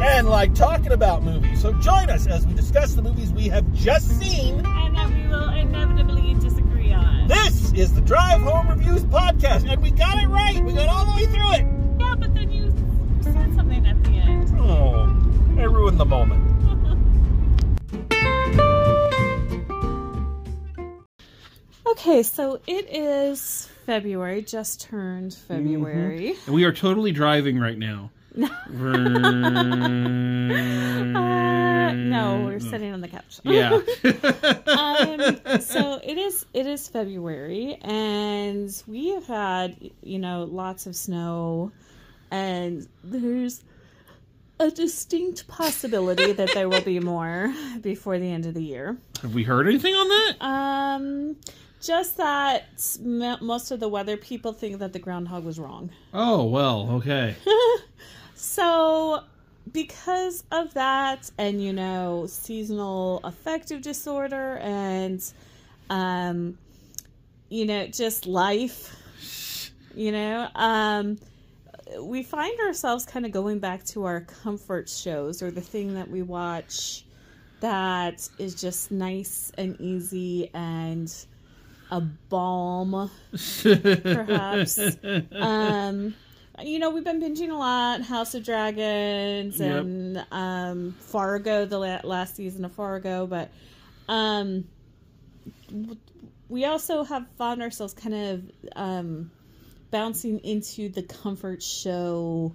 [0.00, 1.60] and like talking about movies.
[1.60, 4.64] So join us as we discuss the movies we have just seen.
[4.64, 7.28] And that we will inevitably disagree on.
[7.28, 10.62] This is the Drive Home Reviews podcast, and we got it right.
[10.64, 12.00] We got all the way through it.
[12.00, 12.72] Yeah, but then you
[13.20, 14.50] said something at the end.
[14.58, 15.04] Oh,
[15.58, 16.46] I ruined the moment.
[21.86, 25.48] Okay, so it is February, just turned mm-hmm.
[25.48, 26.34] February.
[26.46, 28.10] And we are totally driving right now.
[31.12, 33.40] Uh, no, we're sitting on the couch.
[33.42, 33.72] Yeah.
[34.66, 40.94] um, so it is it is February and we have had you know lots of
[40.94, 41.72] snow
[42.30, 43.64] and there's
[44.60, 48.96] a distinct possibility that there will be more before the end of the year.
[49.22, 50.36] Have we heard anything on that?
[50.40, 51.36] Um
[51.80, 52.66] just that
[53.40, 55.90] most of the weather people think that the groundhog was wrong.
[56.12, 57.34] Oh, well, okay.
[58.50, 59.22] So,
[59.70, 65.22] because of that, and you know, seasonal affective disorder, and
[65.88, 66.58] um,
[67.48, 71.20] you know, just life, you know, um,
[72.00, 76.10] we find ourselves kind of going back to our comfort shows or the thing that
[76.10, 77.04] we watch
[77.60, 81.14] that is just nice and easy and
[81.92, 83.12] a balm
[84.02, 84.76] perhaps.
[85.36, 86.14] um,
[86.62, 89.70] you know, we've been binging a lot House of Dragons Yep.
[89.82, 93.50] and um, Fargo, the la- last season of Fargo, but
[94.08, 94.64] um,
[96.48, 98.42] we also have found ourselves kind of
[98.76, 99.30] um,
[99.90, 102.52] bouncing into the comfort show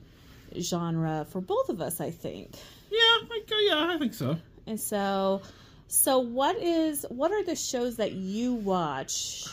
[0.59, 2.55] genre for both of us, I think.
[2.91, 4.37] yeah, I, yeah, I think so.
[4.67, 5.41] And so,
[5.87, 9.45] so what is what are the shows that you watch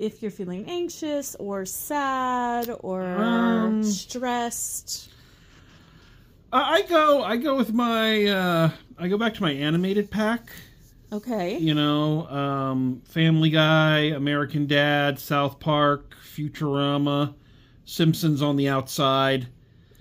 [0.00, 5.10] if you're feeling anxious or sad or Um, stressed?
[6.52, 10.50] I, I go, I go with my, uh, I go back to my animated pack.
[11.12, 11.58] Okay.
[11.58, 17.34] You know, um, Family Guy, American Dad, South Park, Futurama,
[17.84, 19.48] Simpsons on the outside.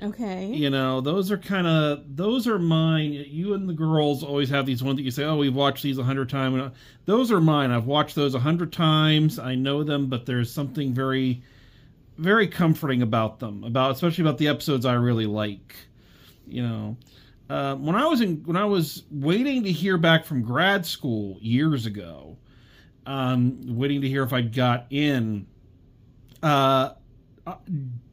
[0.01, 0.47] Okay.
[0.47, 3.11] You know, those are kind of those are mine.
[3.11, 5.97] You and the girls always have these ones that you say, "Oh, we've watched these
[5.97, 6.71] a hundred times."
[7.05, 7.71] Those are mine.
[7.71, 9.39] I've watched those a hundred times.
[9.39, 11.43] I know them, but there's something very,
[12.17, 13.63] very comforting about them.
[13.65, 15.75] About especially about the episodes I really like.
[16.47, 16.97] You know,
[17.49, 21.37] uh, when I was in when I was waiting to hear back from grad school
[21.41, 22.37] years ago,
[23.05, 25.45] um, waiting to hear if I'd got in.
[26.41, 26.91] Uh,
[27.45, 27.55] uh,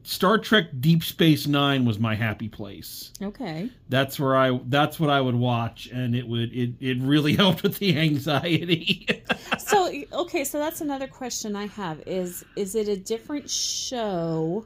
[0.07, 3.11] Star Trek Deep Space Nine was my happy place.
[3.21, 3.69] Okay.
[3.89, 7.61] That's where I that's what I would watch and it would it, it really helped
[7.61, 9.07] with the anxiety.
[9.59, 14.65] So okay, so that's another question I have is is it a different show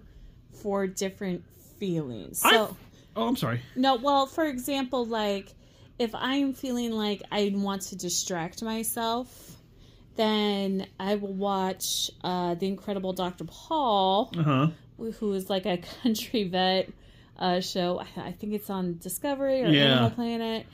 [0.61, 1.43] for different
[1.79, 2.39] feelings?
[2.39, 2.75] So I-
[3.15, 3.61] oh, I'm sorry.
[3.75, 5.53] No, well, for example, like
[5.97, 9.55] if I'm feeling like I want to distract myself,
[10.17, 13.45] then I will watch uh, The Incredible Dr.
[13.45, 14.67] Pol, Uh-huh.
[14.97, 16.89] Who is like a country vet
[17.37, 17.99] uh, show.
[18.17, 19.83] I, I think it's on Discovery or Yeah.
[19.93, 20.65] Animal Planet.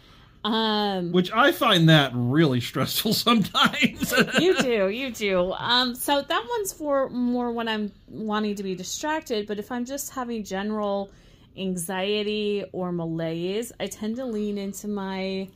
[0.44, 4.14] Um, Which I find that really stressful sometimes.
[4.40, 5.52] you do, you do.
[5.54, 9.48] Um, so that one's for more when I'm wanting to be distracted.
[9.48, 11.12] But if I'm just having general
[11.58, 15.50] anxiety or malaise, I tend to lean into my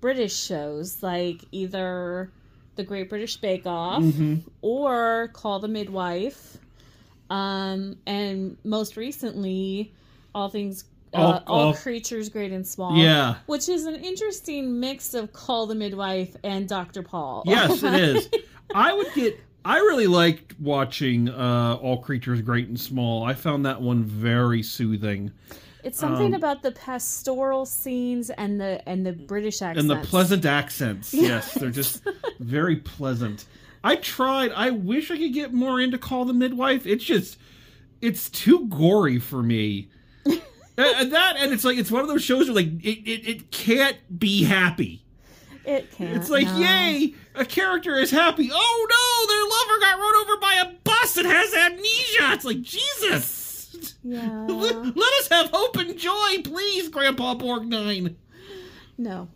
[0.00, 2.30] British shows, like either
[2.76, 4.04] The Great British Bake Off
[4.62, 6.58] or Call the Midwife.
[7.30, 9.92] Um, and most recently,
[10.34, 10.84] All Things.
[11.14, 13.36] Uh, All- all, all- creatures great and small Yeah.
[13.46, 18.28] which is an interesting mix of call the midwife and dr pol yes, it is.
[18.74, 23.24] I would get I really liked watching uh All Creatures Great and Small.
[23.24, 25.32] I found that one very soothing.
[25.82, 29.80] It's something Um, about the pastoral scenes and the and the British accents.
[29.80, 31.14] and the pleasant accents.
[31.28, 32.02] Yes, they're just
[32.38, 33.46] very pleasant.
[33.82, 34.52] I tried.
[34.52, 36.86] I wish I could get more into Call the Midwife.
[36.86, 37.38] It's just,
[38.00, 39.88] it's too gory for me.
[40.24, 43.50] and, that, and it's like it's one of those shows where like it, it, it
[43.50, 45.04] can't be happy.
[45.64, 46.16] It can't.
[46.16, 46.58] It's like, no.
[46.58, 48.48] yay, a character is happy.
[48.52, 52.32] Oh no, their lover got run over by a bus and has amnesia.
[52.32, 53.98] It's like Jesus.
[54.02, 54.46] Yeah.
[54.48, 58.14] Let, let us have hope and joy, please, Grandpa Borgnine.
[58.96, 59.28] No.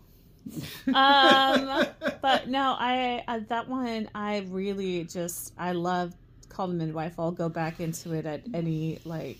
[0.95, 1.87] Um,
[2.23, 6.15] but no, I uh, that one I really just I love
[6.49, 7.19] Call the Midwife.
[7.19, 9.39] I'll go back into it at any like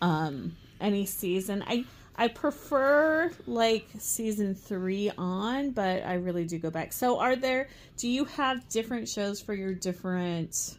[0.00, 1.64] um any season.
[1.66, 1.84] I
[2.16, 6.92] I prefer like season three on, but I really do go back.
[6.92, 7.68] So, are there?
[7.96, 10.78] Do you have different shows for your different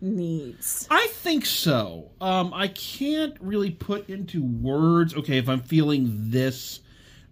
[0.00, 0.86] needs.
[0.90, 2.10] I think so.
[2.20, 5.14] Um, I can't really put into words.
[5.14, 6.80] Okay, if I'm feeling this,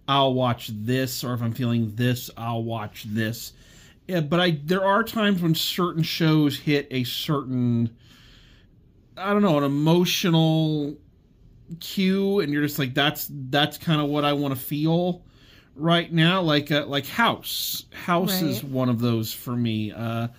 [0.09, 3.53] I'll watch this, or if I'm feeling this, I'll watch this.
[4.07, 7.95] Yeah, but I there are times when certain shows hit a certain,
[9.15, 10.97] I don't know, an emotional
[11.79, 15.21] cue, and you're just like, that's that's kind of what I want to feel
[15.75, 16.41] right now.
[16.41, 17.85] Like uh, like House.
[17.93, 19.91] House is one of those for me.
[19.91, 20.29] Uh,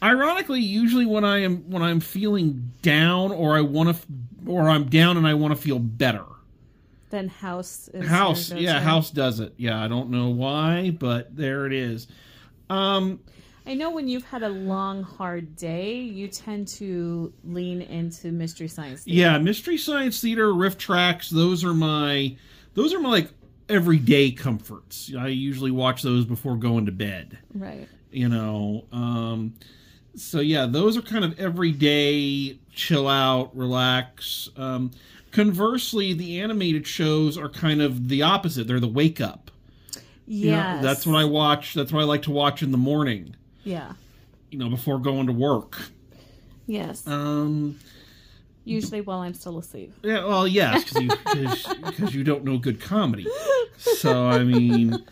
[0.00, 4.02] ironically usually when i am when i'm feeling down or i want to
[4.46, 6.22] or i'm down and i want to feel better
[7.10, 11.66] Then House is house yeah house does it yeah i don't know why but there
[11.66, 12.06] it is
[12.70, 13.20] um
[13.66, 18.66] I know when you've had a long, hard day, you tend to lean into Mystery
[18.66, 19.02] Science.
[19.02, 19.20] Theater.
[19.20, 22.34] yeah mystery science theater RiffTrax those are my
[22.74, 23.30] those are my like
[23.68, 27.86] everyday comforts i usually watch those before going to bed Right.
[28.10, 29.52] you know um
[30.16, 34.90] so yeah those are kind of everyday chill out relax um
[35.30, 39.50] conversely the animated shows are kind of the opposite they're the wake up
[40.26, 43.36] You know, that's what i watch that's what i like to watch in the morning
[43.64, 43.92] Yeah.
[44.50, 45.78] you know before going to work
[46.66, 47.06] Yes.
[47.06, 47.78] um
[48.64, 49.94] Usually while I'm still asleep.
[50.02, 53.26] yeah well yes because you because you don't know good comedy
[53.78, 55.02] so i mean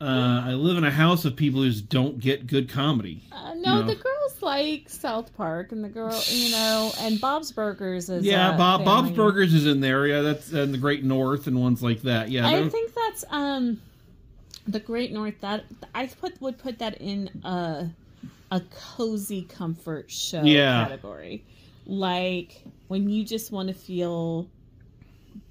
[0.00, 3.22] uh, I live in a house of people who just don't get good comedy.
[3.32, 3.82] Uh, no, No.
[3.82, 8.56] the girls like South Park, and the girl, you know, and Bob's Burgers is Yeah,
[8.56, 9.10] Bob Bob's.
[9.10, 10.06] Burgers is in there.
[10.06, 12.30] Yeah, that's and the Great North and ones like that.
[12.30, 13.80] Yeah, I think that's um,
[14.68, 15.34] the Great North.
[15.40, 15.64] That
[15.94, 17.88] I put would put that in a
[18.52, 20.84] a cozy comfort show Yeah.
[20.84, 21.42] category,
[21.86, 24.46] like when you just want to feel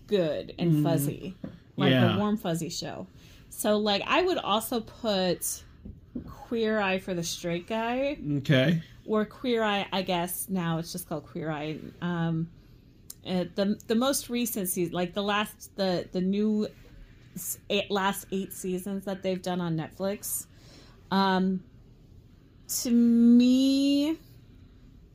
[0.07, 1.35] good and fuzzy,
[1.75, 1.91] like.
[1.91, 2.15] Yeah.
[2.15, 3.05] a warm fuzzy show.
[3.57, 5.63] So, like, I would also put
[6.27, 8.83] Queer Eye for the Straight Guy okay.
[9.03, 9.87] or Queer Eye.
[9.91, 11.79] I guess now it's just called Queer Eye.
[11.99, 12.51] Um,
[13.27, 16.67] uh, the the most recent season, like the last the the new
[17.67, 20.45] eight, last eight seasons that they've done on Netflix.
[21.09, 21.63] Um,
[22.83, 24.19] to me,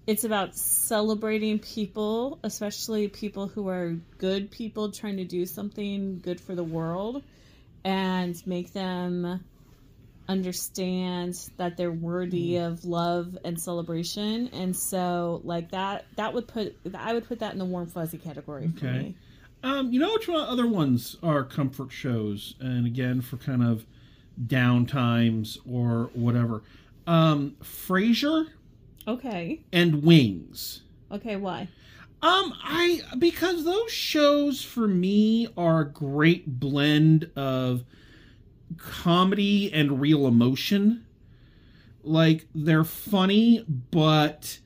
[0.09, 6.41] it's about celebrating people, especially people who are good people trying to do something good
[6.41, 7.23] for the world,
[7.85, 9.45] and make them
[10.29, 16.75] understand that they're worthy of love and celebration and so like that that would put
[16.95, 18.99] i would put that in the warm fuzzy category for Okay.
[18.99, 19.15] me
[19.65, 23.85] Um, you know which one other ones are comfort shows, and again for kind of
[24.47, 26.63] down times or whatever.
[27.07, 28.47] Um, Frasier
[29.07, 30.83] okay and Wings.
[31.11, 31.69] okay why
[32.23, 37.83] Um, I because those shows for me are a great blend of
[38.77, 41.05] comedy and real emotion.
[42.05, 44.61] Like they're funny, but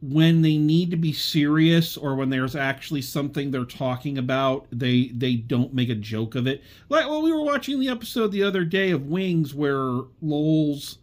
[0.00, 5.08] when they need to be serious or when there's actually something they're talking about, they
[5.08, 6.62] they don't make a joke of it.
[6.88, 10.98] Like well, we were watching the episode the other day of Wings where Lowell's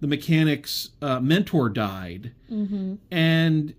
[0.00, 3.74] the mechanic's uh, mentor died mm-hmm and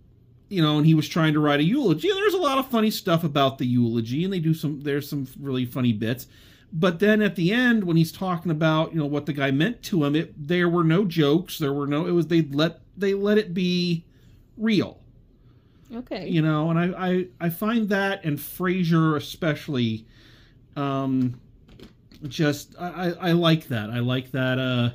[0.53, 2.09] you know, and he was trying to write a eulogy.
[2.09, 4.81] And there's a lot of funny stuff about the eulogy, and they do some.
[4.81, 6.27] There's some really funny bits.
[6.71, 9.83] But then at the end, when he's talking about you know what the guy meant
[9.83, 11.57] to him, it there were no jokes.
[11.57, 12.05] There were no.
[12.05, 14.05] It was they let they let it be
[14.57, 14.99] real.
[15.95, 20.05] okay You know, and I I, I find that and Frasier especially,
[20.75, 21.39] um,
[22.27, 23.89] just I, I I like that.
[23.89, 24.91] I like that uh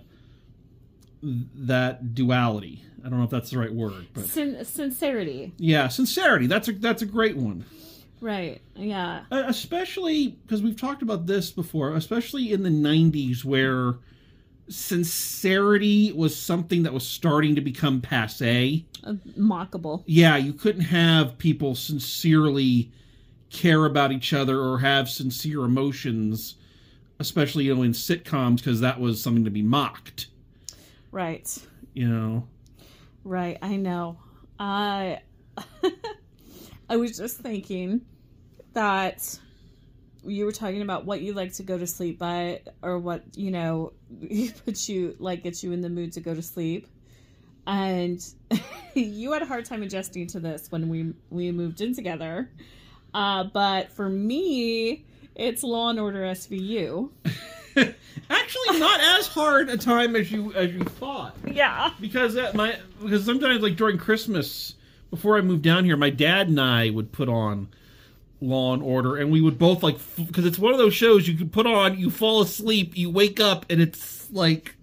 [1.23, 2.85] that duality.
[3.05, 6.47] I don't know if that's the right word, but Sin- sincerity yeah, sincerity.
[6.47, 7.65] That's a that's a great one.
[8.21, 11.95] right yeah especially because we've talked about this before.
[11.95, 13.95] Especially in the '90s, where
[14.69, 18.85] sincerity was something that was starting to become passe.
[19.05, 22.91] uh, mockable Yeah, you couldn't have people sincerely
[23.51, 26.57] care about each other or have sincere emotions,
[27.19, 30.27] especially you know in sitcoms because that was something to be mocked.
[31.11, 31.59] Right
[31.95, 32.49] You know.
[33.25, 34.19] Right, I know.
[34.59, 35.21] I
[36.89, 38.03] I was just thinking
[38.73, 39.39] that
[40.25, 43.51] you were talking about what you like to go to sleep by or what, you
[43.51, 43.93] know,
[44.65, 46.87] puts you like gets you in the mood to go to sleep.
[47.67, 48.25] And
[48.95, 52.51] you had a hard time adjusting to this when we we moved in together.
[53.13, 57.11] Uh, but for me, it's Law and Order SVU.
[58.31, 61.37] Actually, not as hard a time as you as you thought.
[61.47, 61.91] Yeah.
[62.01, 64.75] because that my because sometimes like during Christmas
[65.11, 67.69] before I moved down here, my dad and I would put on
[68.41, 71.37] Law and Order, and we would both like because it's one of those shows you
[71.37, 74.75] could put on, you fall asleep, you wake up, and it's like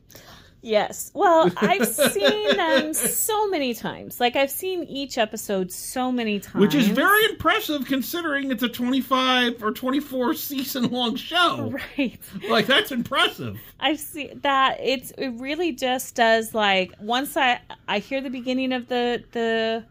[0.65, 1.11] Yes.
[1.13, 4.19] Well, I've seen them so many times.
[4.19, 6.59] Like I've seen each episode so many times.
[6.59, 11.71] Which is very impressive considering it's a 25 or 24 season long show.
[11.97, 12.19] right.
[12.49, 13.59] Like that's impressive.
[13.79, 18.73] I've seen that it's it really just does like once I I hear the beginning
[18.73, 19.85] of the the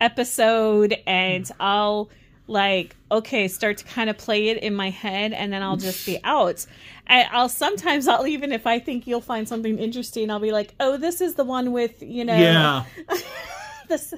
[0.00, 2.08] episode and I'll
[2.50, 6.04] like okay start to kind of play it in my head and then I'll just
[6.04, 6.66] be out.
[7.06, 10.74] I, I'll sometimes I'll even if I think you'll find something interesting I'll be like
[10.80, 12.84] oh this is the one with you know Yeah.
[13.88, 14.14] this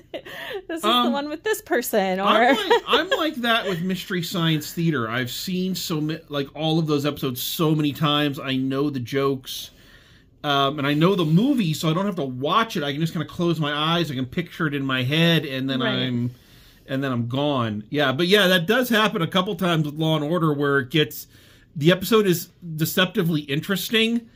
[0.69, 3.81] this is the Um, one with this person or I'm like, I'm like that with
[3.83, 5.09] Mystery Science Theater.
[5.09, 8.39] I've seen so ma- like all of those episodes so many times.
[8.39, 9.71] I know the jokes,
[10.45, 12.83] um, and I know the movie, so I don't have to watch it.
[12.83, 14.11] I can just kind of close my eyes.
[14.11, 15.93] I can picture it in my head, and then Right.
[16.03, 16.33] I'm,
[16.93, 17.85] and then I'm gone.
[17.89, 20.91] Yeah, but yeah, that does happen a couple times with Law and Order, where it
[20.91, 21.27] gets
[21.75, 24.29] the episode is deceptively interesting.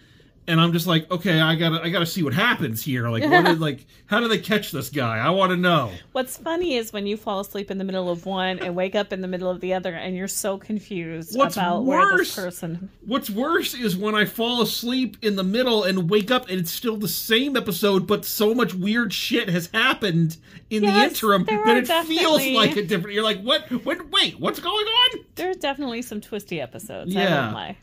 [0.49, 3.09] And I'm just like, okay, I gotta, I gotta see what happens here.
[3.09, 5.19] Like, what is, like, how do they catch this guy?
[5.19, 5.91] I want to know.
[6.13, 9.13] What's funny is when you fall asleep in the middle of one and wake up
[9.13, 12.91] in the middle of the other, and you're so confused What's about where this person.
[13.05, 16.71] What's worse is when I fall asleep in the middle and wake up and it's
[16.71, 20.37] still the same episode, but so much weird shit has happened
[20.71, 23.15] in the interim that it feels like a different.
[23.15, 23.69] You're like, what?
[23.85, 24.11] What?
[24.11, 25.25] Wait, what's going on?
[25.35, 27.15] There's definitely some twisty episodes.
[27.17, 27.43] I Yeah.
[27.43, 27.77] won't lie.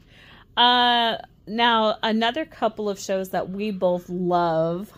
[0.56, 4.92] Uh, now another couple of shows that we both love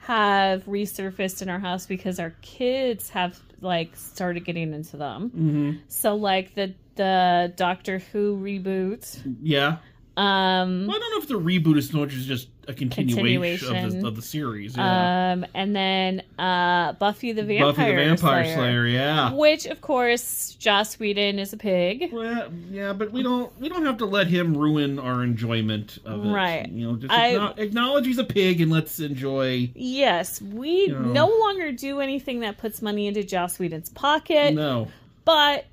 [0.00, 5.30] have resurfaced in our house because our kids have like started getting into them.
[5.30, 5.72] Mm-hmm.
[5.88, 9.20] So like the the Doctor Who reboot.
[9.42, 9.78] Yeah.
[10.16, 13.76] Um, Well, I don't know if the reboot is so much as just a continuation,
[13.76, 14.76] Of, the, of the series.
[14.76, 15.32] Yeah.
[15.32, 18.86] um, and then uh, Buffy the Vampire, Buffy the Vampire Slayer, Slayer.
[18.86, 19.32] Yeah.
[19.34, 22.10] which of course Joss Whedon is a pig.
[22.12, 26.24] Well, yeah, but we don't we don't have to let him ruin our enjoyment of
[26.24, 26.28] it.
[26.30, 26.68] Right.
[26.70, 29.70] You know, just I- acknow- acknowledge he's a pig and let's enjoy.
[29.74, 31.12] Yes, we You know.
[31.12, 34.88] no longer do anything that puts money into Joss Whedon's pocket, No,
[35.24, 35.66] but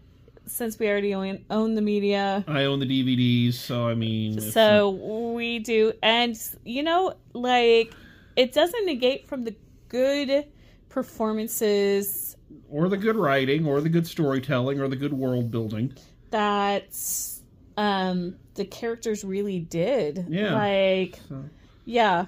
[0.48, 4.90] since we already own, own the media, I own the DVDs, so I mean, so
[5.34, 5.94] we do.
[6.02, 7.94] And, you know, like,
[8.36, 9.56] it doesn't negate from the
[9.90, 10.46] good
[10.90, 12.36] performances
[12.70, 15.94] or the good writing, or the good storytelling, or the good world building.
[16.32, 16.98] that
[17.78, 20.26] um, the characters really did.
[20.30, 20.54] Yeah.
[20.56, 21.46] Like, So.
[21.86, 22.26] yeah.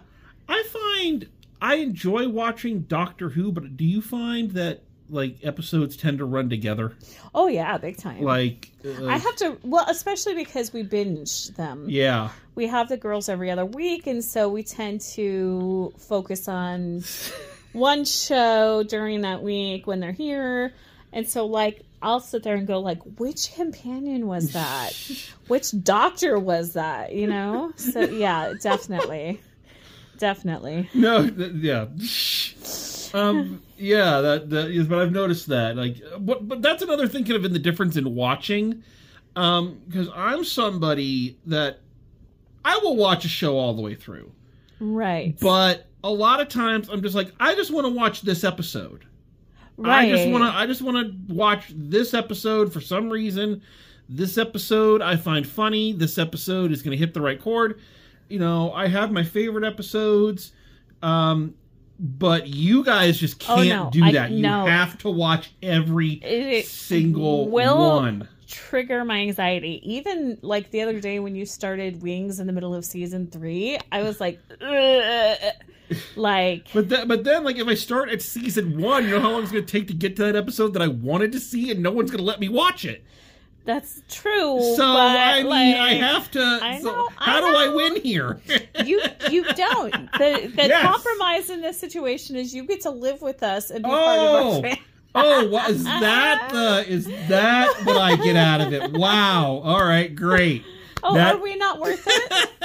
[0.47, 1.27] I find
[1.61, 6.49] I enjoy watching Doctor Who, but do you find that like episodes tend to run
[6.49, 6.93] together?
[7.33, 8.21] Oh, yeah, big time.
[8.23, 11.85] Like, uh, I have to, well, especially because we binge them.
[11.89, 17.03] yeah, we have the girls every other week and so we tend to focus on
[17.73, 20.73] one show during that week when they're here
[21.13, 24.91] and so like i'll sit there and go like which companion was that
[25.47, 29.39] which doctor was that you know so yeah definitely
[30.17, 31.85] definitely no, th- yeah.
[33.13, 35.75] Um, yeah, that, that is, but I've noticed that.
[35.75, 38.83] Like, but but that's another thing, kind of in the difference in watching,
[39.35, 41.79] um, because I'm somebody that
[42.63, 44.31] I will watch a show all the way through.
[44.79, 48.43] right But a lot of times I'm just like, I just want to watch this
[48.43, 49.05] episode.
[49.77, 53.61] right I just want to I just want to watch this episode for some reason.
[54.07, 55.93] This episode I find funny.
[55.93, 57.79] This episode is going to hit the right chord.
[58.27, 60.51] You know, I have my favorite episodes.
[61.01, 61.55] Um
[61.99, 63.89] but you guys just Oh, can't no.
[63.91, 64.31] do I- that.
[64.31, 64.65] You no.
[64.65, 68.27] have to watch every It single will- one.
[68.47, 69.79] trigger my anxiety.
[69.83, 73.77] Even like the other day when you started Wings in the middle of season three,
[73.91, 75.37] I was like, "Ugh."
[76.15, 79.31] like But then, but then, like, if I start at season one, you know how
[79.31, 81.69] long it's going to take to get to that episode that I wanted to see,
[81.71, 83.03] and no one's going to let me watch it.
[83.65, 84.59] That's true.
[84.75, 86.59] So but, I mean, I have to.
[86.61, 88.39] I so know, I how do I win here?
[88.85, 89.91] you you don't.
[90.13, 90.81] The the Yes.
[90.83, 94.37] compromise in this situation is you get to live with us and be part Oh.
[94.37, 94.81] of our family.
[95.15, 96.85] oh, what, is that the?
[96.87, 98.91] Is that what I get out of it?
[98.97, 99.61] Wow.
[99.63, 100.63] All right, great.
[101.03, 102.49] Oh, That- are we not worth it?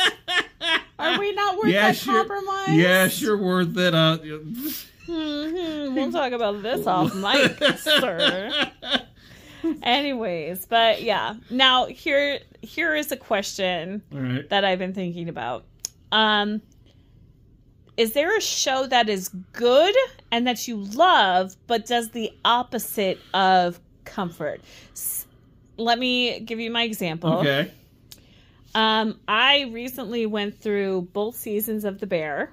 [0.99, 2.69] Are we not worth Yeah, that compromise?
[2.71, 3.95] Yeah, sure, worth it.
[3.95, 8.71] Uh, hmm We'll talk about this off mic, sir.
[9.83, 11.35] Anyways, but yeah.
[11.51, 14.49] Now here here is a question right.
[14.51, 15.65] that I've been thinking about.
[16.13, 16.61] Um
[17.97, 19.95] is there a show that is good
[20.33, 24.61] and that you love but does the opposite of comfort?
[24.93, 25.27] S-
[25.77, 27.35] let me give you my example.
[27.35, 27.71] Okay.
[28.75, 32.53] Um I recently went through both seasons of The Bear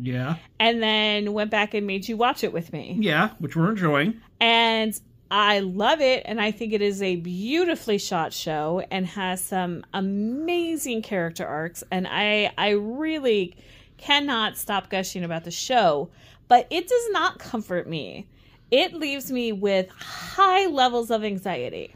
[0.00, 0.36] Yeah.
[0.60, 2.96] and then went back and made you watch it with me.
[3.00, 4.20] Yeah, which we're enjoying.
[4.40, 4.98] And
[5.30, 9.84] I love it, and I think it is a beautifully shot show and has some
[9.92, 11.82] amazing character arcs.
[11.90, 13.56] And I, I really
[13.96, 16.10] cannot stop gushing about the show,
[16.48, 18.28] but it does not comfort me.
[18.70, 21.94] It leaves me with high levels of anxiety.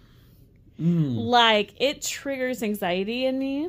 [0.81, 1.17] Mm.
[1.27, 3.69] Like it triggers anxiety in me.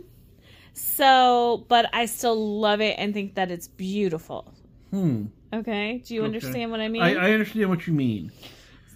[0.74, 4.54] So, but I still love it and think that it's beautiful.
[4.92, 5.26] Hmm.
[5.54, 6.02] Okay?
[6.06, 6.28] Do you Okay.
[6.28, 7.02] understand what I mean?
[7.02, 8.32] I, I understand what you mean.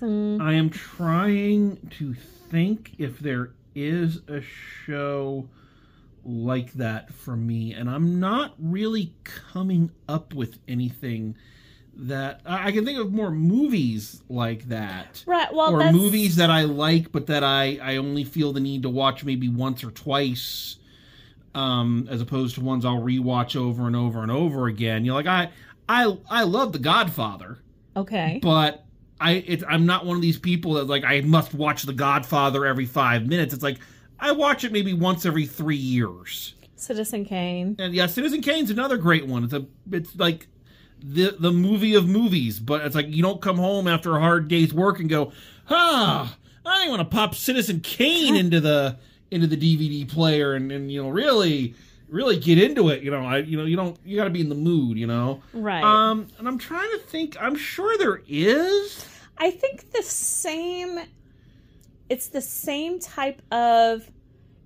[0.01, 4.41] Mm, I am trying to think if there is a
[4.85, 5.47] show
[6.23, 11.35] like that for me, and I'm not really coming up with anything
[11.97, 15.23] that I can think of more movies like that.
[15.27, 15.53] right.
[15.53, 18.83] Well, or that's, movies that I like, but that I, I only feel the need
[18.83, 20.77] to watch maybe once or twice,
[21.53, 25.05] um, as opposed to ones I'll rewatch over and over and over again.
[25.05, 25.51] You know, like I
[25.87, 27.59] I I love The Godfather,
[27.95, 28.39] Okay.
[28.41, 28.84] but
[29.33, 32.85] I I'm not one of these people that like I must watch The Godfather every
[32.85, 33.53] five minutes.
[33.53, 33.79] It's like
[34.19, 36.53] I watch it maybe once every three years.
[36.75, 37.75] Citizen Kane.
[37.79, 39.43] And yeah, Citizen Kane's another great one.
[39.43, 40.47] It's a it's like
[41.01, 44.47] the the movie of movies, but it's like you don't come home after a hard
[44.47, 45.31] day's work and go,
[45.69, 48.97] ah, I want to pop Citizen Kane into the
[49.31, 51.73] into the DVD player and, and you know really
[52.07, 53.01] really get into it.
[53.01, 54.97] You know, I you know you don't you got to be in the mood.
[54.97, 55.83] You know, Right.
[55.83, 57.35] um, and I'm trying to think.
[57.41, 59.05] I'm sure there is.
[59.37, 60.99] I think the same
[62.09, 64.09] it's the same type of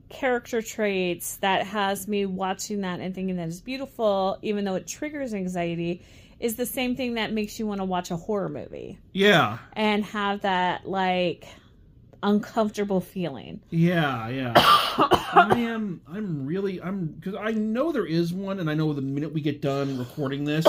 [0.09, 4.87] character traits that has me watching that and thinking that is beautiful even though it
[4.87, 6.01] triggers anxiety
[6.39, 10.03] is the same thing that makes you want to watch a horror movie Yeah, and
[10.05, 11.45] have that like
[12.23, 13.61] uncomfortable feeling.
[13.69, 14.53] yeah, yeah.
[14.55, 16.01] I am.
[16.11, 16.81] I'm really.
[16.81, 19.97] I'm because I know there is one, and I know the minute we get done
[19.99, 20.65] recording this,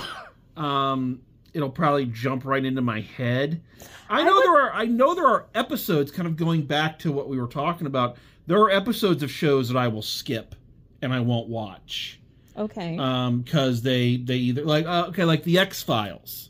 [0.56, 1.20] um,
[1.58, 3.60] it'll probably jump right into my head.
[4.08, 4.72] I I know would- there are.
[4.72, 8.16] I know there are episodes, kind of going back to what we were talking about.
[8.46, 10.54] There are episodes of shows that I will skip
[11.02, 12.18] and I won't watch
[12.56, 12.96] Okay.
[12.98, 16.48] um because they they either like uh, okay like the X Files.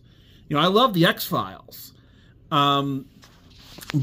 [0.49, 1.93] You know, I love the X Files.
[2.51, 3.07] Um,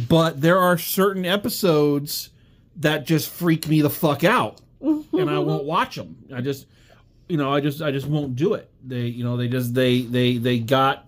[0.09, 2.29] but there are certain episodes
[2.77, 6.17] that just freak me the fuck out, and I won't watch them.
[6.33, 6.65] I just,
[7.27, 8.69] you know, I just, I just won't do it.
[8.83, 11.07] They, you know, they just, they, they, they got,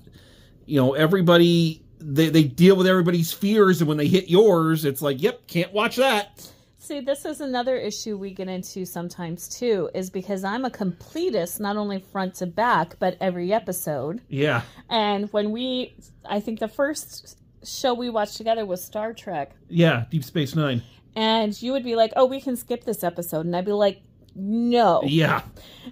[0.65, 1.83] you know, everybody.
[1.99, 5.73] They, they deal with everybody's fears, and when they hit yours, it's like, yep, can't
[5.73, 6.47] watch that.
[6.77, 11.59] See, this is another issue we get into sometimes too, is because I'm a completist,
[11.59, 14.21] not only front to back, but every episode.
[14.29, 19.51] Yeah, And when we, I think the first show we watched together was Star Trek,
[19.67, 20.83] yeah, Deep Space Nine.
[21.15, 24.01] and you would be like, "Oh, we can skip this episode," and I'd be like,
[24.37, 25.41] "No, Yeah,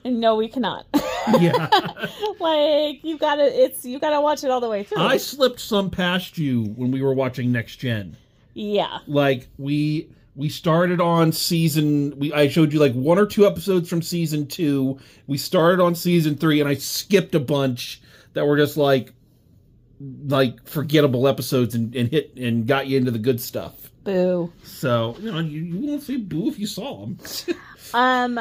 [0.06, 0.86] no, we cannot."
[1.40, 1.68] yeah.
[2.40, 5.02] like you gotta, it's you gotta watch it all the way through.
[5.02, 8.16] I slipped some past you when we were watching Next Gen.
[8.54, 13.48] yeah, like we we started on season we I showed you like one or two
[13.48, 15.00] episodes from season 2.
[15.28, 18.02] We started on season 3 and I skipped a bunch
[18.34, 19.14] that were just like
[20.28, 23.90] like forgettable episodes and, and hit and got you into the good stuff.
[24.04, 24.52] boo.
[24.64, 27.18] So, you know, you, you won't say boo if you saw them.
[27.96, 28.38] Um,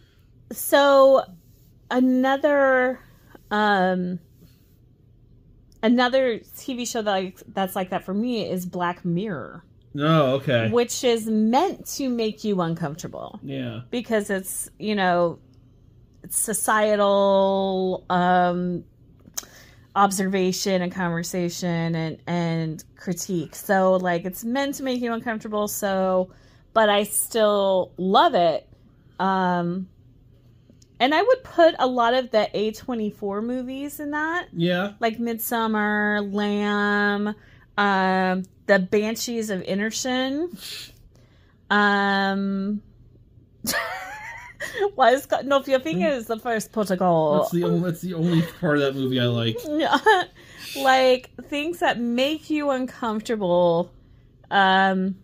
[0.52, 1.22] so
[1.90, 3.00] another,
[3.50, 4.18] um,
[5.82, 10.68] another TV show that I, that's like that for me is Black Mirror, no, okay.
[10.70, 13.82] which is meant to make you uncomfortable Yeah.
[13.90, 15.38] because it's you know
[16.22, 18.84] it's societal um
[19.94, 26.30] observation and conversation and and critique so like it's meant to make you uncomfortable so
[26.72, 28.67] but i still love it
[29.18, 29.88] um
[31.00, 34.92] and i would put a lot of the a24 movies in that Yeah.
[35.00, 37.34] like midsommar lamb
[37.76, 40.48] um the banshees of Inisherin.
[41.70, 42.82] um
[44.94, 48.42] why is no your finger is the first protocol That's the only that's the only
[48.60, 49.56] part of that movie I like.
[49.68, 49.98] Yeah.
[50.76, 53.90] Like things that make you uncomfortable
[54.50, 55.16] um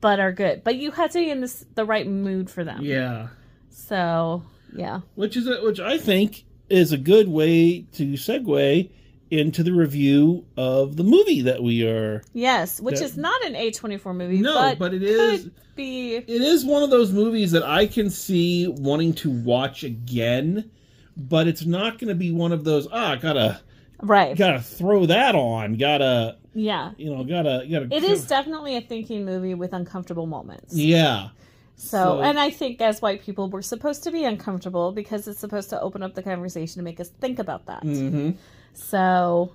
[0.00, 2.80] but are good but you have to be in this the right mood for them
[2.82, 3.28] Yeah.
[3.68, 4.42] so
[4.74, 8.90] yeah which is a, which I think is a good way to segue
[9.30, 12.22] into the review of the movie that we are.
[12.32, 16.14] yes which That- is not an a24 movie No, but, but it could is- be
[16.16, 20.70] It is one of those movies that I can see wanting to watch again,
[21.16, 22.88] but it's not going to be one of those.
[22.90, 23.60] Ah, gotta
[24.02, 25.76] right gotta throw that on.
[25.76, 27.88] Gotta yeah you know gotta gotta.
[27.94, 30.74] It is definitely a thinking movie with uncomfortable moments.
[30.74, 31.28] Yeah.
[31.76, 35.38] So, So- and I think as white people, we're supposed to be uncomfortable because it's
[35.38, 37.82] supposed to open up the conversation to make us think about that.
[37.84, 38.30] hmm
[38.74, 39.52] So,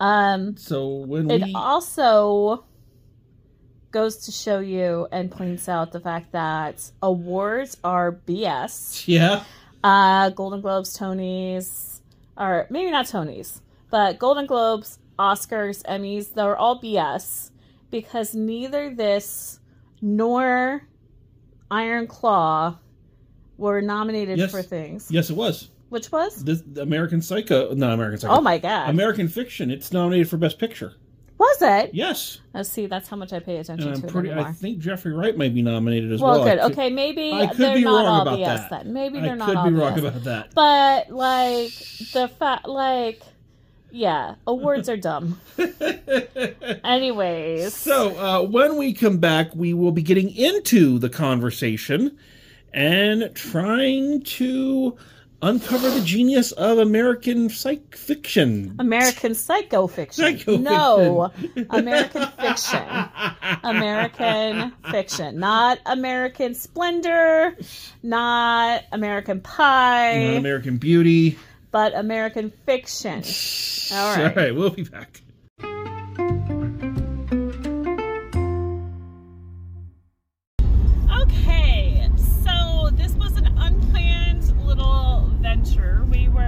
[0.00, 2.64] um, So when it we also
[3.90, 9.06] goes to show you and points out the fact that awards are BS.
[9.06, 9.44] yeah
[9.84, 12.00] Uh, Golden Globes, Tonys,
[12.36, 13.60] or maybe not Tonys,
[13.96, 17.50] but Golden Globes, Oscars, Emmys, they're all BS
[17.90, 19.58] because neither this
[20.02, 20.82] nor
[21.70, 22.76] Iron Claw
[23.56, 24.50] were nominated Yes.
[24.50, 25.08] for things.
[25.10, 25.70] Yes, it was.
[25.88, 26.44] Which was?
[26.44, 28.34] This the American Psycho, not American Psycho.
[28.34, 28.90] Oh my god.
[28.90, 29.70] American Fiction.
[29.70, 30.92] It's nominated for Best Picture.
[31.38, 31.94] was it?
[31.94, 34.28] Yes, Let's see, that's how much I pay attention and I'm to pretty.
[34.28, 36.44] it I think Jeffrey Wright might be nominated as well, well.
[36.44, 36.58] Good.
[36.72, 38.70] Okay, maybe I could they're be not wrong all about BS that.
[38.84, 38.92] then.
[38.92, 39.98] Maybe I they're not could all be wrong BS.
[40.00, 40.54] about that.
[40.54, 41.72] But like
[42.12, 43.22] the fact, like,
[43.90, 45.40] yeah, awards are dumb.
[46.84, 52.16] Anyways, So, uh, when we come back, we will be getting into the conversation
[52.72, 54.96] and trying to
[55.42, 58.74] uncover the genius of American psych fiction.
[58.78, 60.24] American Psycho fiction.
[60.38, 61.30] Psycho no,
[61.70, 62.82] American fiction.
[63.62, 67.56] American fiction, not American Splendor,
[68.02, 71.38] not American Pie, Not American Beauty.
[71.70, 73.22] But American fiction.
[73.92, 74.36] All All right.
[74.36, 75.22] right, we'll be back.
[81.10, 82.08] Okay,
[82.44, 86.04] so this was an unplanned little venture.
[86.10, 86.42] We were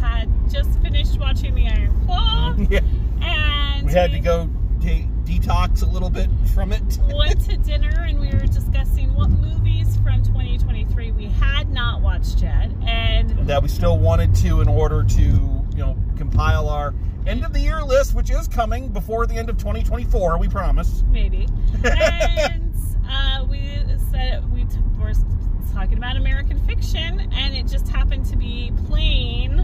[0.00, 2.80] had just finished watching The Iron Claw, Yeah,
[3.22, 4.52] and we had to go de-
[5.82, 6.82] a little bit from it.
[7.12, 12.42] went to dinner, and we were discussing what movies from 2023 we had not watched
[12.42, 16.94] yet, and that we still wanted to in order to, you know, compile our
[17.26, 21.02] end of the year list, which is coming before the end of 2024, we promise.
[21.08, 21.48] maybe,
[21.84, 22.74] and
[23.08, 23.78] uh, we
[24.10, 25.12] said we t- were
[25.72, 29.58] talking about American fiction, and it just happened to be playing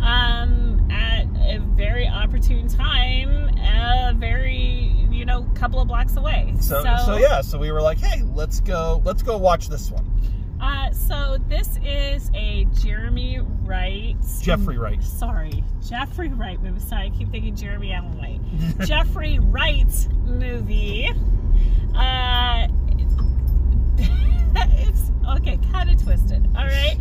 [0.00, 6.54] um, at a very opportune time, a very you know a couple of blocks away.
[6.60, 10.10] So, so, yeah, so we were like, hey, let's go, let's go watch this one.
[10.58, 14.16] Uh, so this is a Jeremy Wright.
[14.40, 15.02] Jeffrey Wright.
[15.02, 16.80] Sorry, Jeffrey Wright movie.
[16.80, 18.40] Sorry, I keep thinking Jeremy Allen White.
[18.86, 21.10] Jeffrey Wright movie.
[21.94, 22.66] Uh,
[23.98, 26.48] it's okay, kind of twisted.
[26.56, 26.96] All right.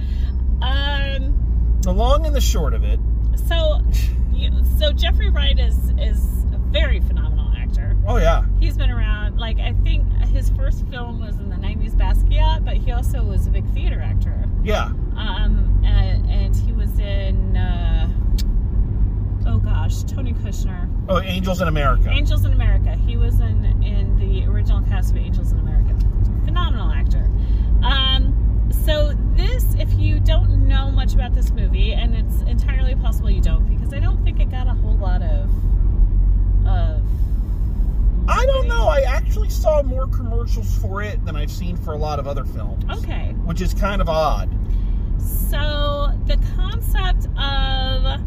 [0.62, 1.80] Um.
[1.84, 3.00] The long and the short of it,
[3.48, 3.82] So,
[4.34, 6.26] you, so Jeffrey Wright is is
[6.70, 7.39] very phenomenal.
[8.10, 9.38] Oh yeah, He's been around.
[9.40, 13.48] Like I think his first film was in the '90s Basquiat, but he also was
[13.48, 14.44] a big theater actor.
[14.64, 18.10] yeah, Um, and, and he was in, uh,
[19.48, 22.10] oh gosh, Tony Kushner, oh, Angels in America.
[22.10, 22.96] Angels in America.
[22.96, 25.96] He was in in the original cast of Angels in America.
[26.46, 27.30] Phenomenal actor.
[27.84, 33.30] Um, so this, if you don't know much about this movie, and it's entirely possible
[33.30, 33.70] you don't,
[34.02, 35.50] don't think it got a whole lot of
[36.66, 37.04] of.
[38.28, 38.88] I don't know.
[38.88, 42.46] I actually saw more commercials for it than I've seen for a lot of other
[42.46, 43.34] films, Okay.
[43.44, 44.50] which is kind of odd.
[45.18, 48.22] So, the concept of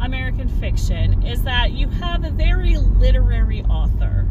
[0.00, 4.26] American fiction is that you have a very literary author,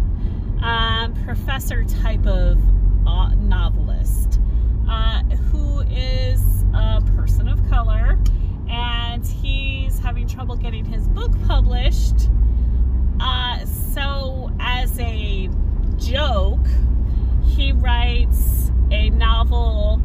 [0.61, 2.57] um, professor type of
[3.05, 4.39] uh, novelist,
[4.89, 6.41] uh, who is
[6.73, 8.17] a person of color,
[8.67, 12.29] and he's having trouble getting his book published.
[13.19, 15.49] Uh, so, as a
[15.97, 16.65] joke,
[17.45, 20.01] he writes a novel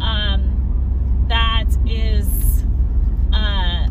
[0.00, 2.64] um, that is
[3.32, 3.88] uh,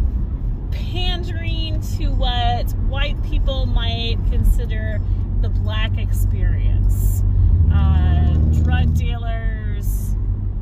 [0.72, 5.00] pandering to what white people might consider
[5.42, 7.24] the black experience.
[7.72, 10.16] Uh, drug dealers,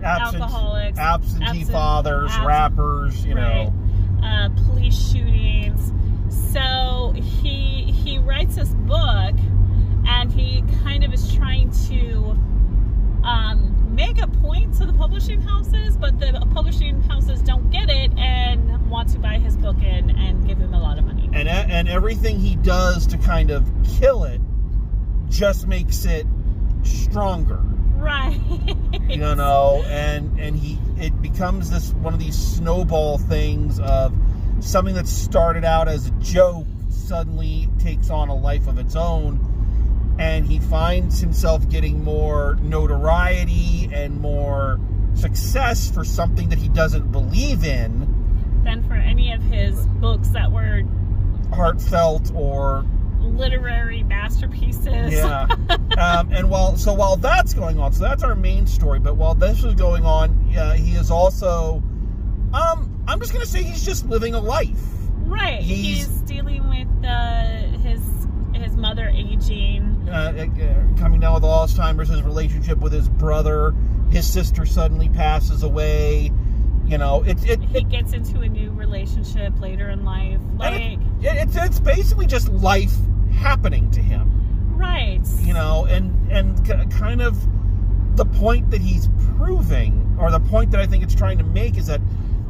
[0.04, 3.74] Absent, alcoholics, absentee absent- fathers, rappers, you know.
[4.24, 5.92] uh, police shootings.
[6.54, 9.36] So he he writes this book,
[10.12, 12.38] and he kind of is trying to
[13.28, 18.12] um, make a point to the publishing houses, but the publishing houses don't get it
[18.18, 21.30] and want to buy his book and and give him a lot of money.
[21.34, 23.66] and and everything he does to kind of
[24.00, 24.42] kill it
[25.30, 26.26] just makes it
[26.84, 27.60] stronger
[27.96, 28.40] Right.
[29.08, 34.14] you know and and he it becomes this one of these snowball things of
[34.60, 39.38] something that started out as a joke suddenly takes on a life of its own
[40.22, 44.80] and he finds himself getting more notoriety and more
[45.16, 50.52] success for something that he doesn't believe in than for any of his books that
[50.52, 50.84] were
[51.52, 52.86] heartfelt or
[53.20, 55.12] literary masterpieces.
[55.12, 55.48] Yeah.
[55.98, 59.00] um, and while so while that's going on, so that's our main story.
[59.00, 61.82] But while this is going on, uh, he is also,
[62.54, 64.80] um, I'm just gonna say he's just living a life.
[65.24, 65.62] Right.
[65.62, 67.71] He's- He's, dealing with uh, his
[68.82, 70.10] mother aging.
[70.10, 73.74] Uh, uh, coming down with Alzheimer's, his relationship with his brother,
[74.10, 76.32] his sister suddenly passes away.
[76.86, 80.42] You know, it's it, he it, gets into a new relationship later in life.
[80.58, 82.94] Like, it, it's it's basically just life
[83.34, 84.76] happening to him.
[84.76, 85.22] right.
[85.42, 87.38] You know, and and kind of
[88.18, 91.78] the point that he's proving, or the point that I think it's trying to make,
[91.78, 92.02] is that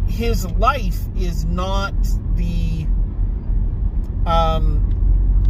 [0.07, 1.93] his life is not
[2.35, 2.87] the,
[4.25, 5.00] um,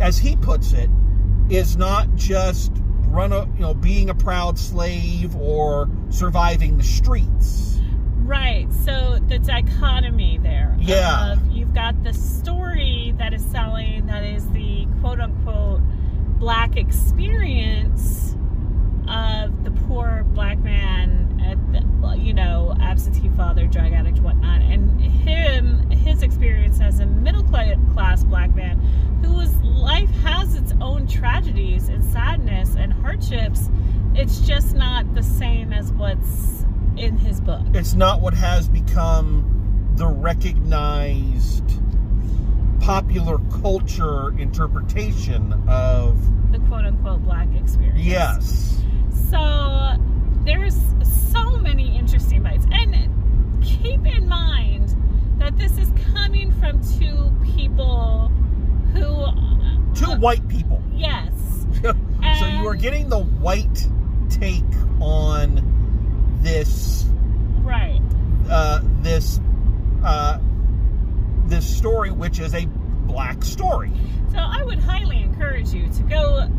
[0.02, 0.90] as he puts it,
[1.50, 2.72] is not just
[3.08, 7.80] run a you know being a proud slave or surviving the streets.
[8.24, 8.72] Right.
[8.86, 10.76] So the dichotomy there.
[10.80, 11.34] Yeah.
[11.34, 15.82] Of you've got the story that is selling that is the quote unquote
[16.40, 18.36] black experience
[19.08, 21.31] of the poor black man at the, well,
[22.18, 24.62] you know absentee father drug addict whatnot.
[24.62, 28.80] And him his experience as a middle class black man
[29.24, 33.70] whose life has its own tragedies and sadness and hardships
[34.14, 36.66] it's just not the same as what's
[36.98, 37.62] in his book.
[37.74, 41.80] It's not what has become the recognized
[42.82, 46.20] popular culture interpretation of
[46.52, 48.00] the quote unquote black experience.
[48.00, 48.84] Yes.
[49.30, 49.96] So
[50.44, 50.78] there's
[51.62, 52.66] many interesting bites.
[52.72, 54.96] And keep in mind
[55.40, 58.30] that this is coming from two people
[58.94, 59.28] who
[59.96, 60.82] Two white people.
[60.94, 61.32] yes.
[61.82, 63.88] so you are getting the white
[64.30, 64.64] take
[65.00, 67.06] on this
[67.62, 68.02] Right.
[68.50, 69.40] uh, this
[70.04, 70.40] uh,
[71.46, 73.92] this story, which is a black story.
[74.32, 76.50] So I would highly encourage you to go,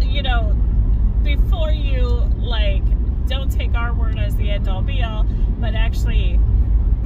[0.00, 0.54] you know,
[1.22, 2.06] before you
[2.38, 2.84] like
[3.26, 5.24] don't take our word as the end all be all,
[5.58, 6.38] but actually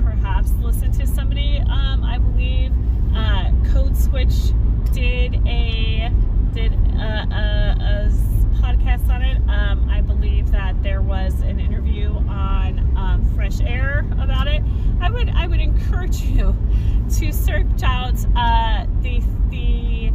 [0.02, 1.58] perhaps listen to somebody.
[1.58, 2.72] Um, I believe
[3.14, 4.52] uh, Code Switch
[4.92, 6.10] did a
[6.52, 8.28] did a, a, a
[8.60, 9.36] podcast on it.
[9.48, 14.62] Um, I believe that there was an interview on um, Fresh Air about it.
[15.00, 16.56] I would I would encourage you
[17.18, 20.12] to search out uh, the the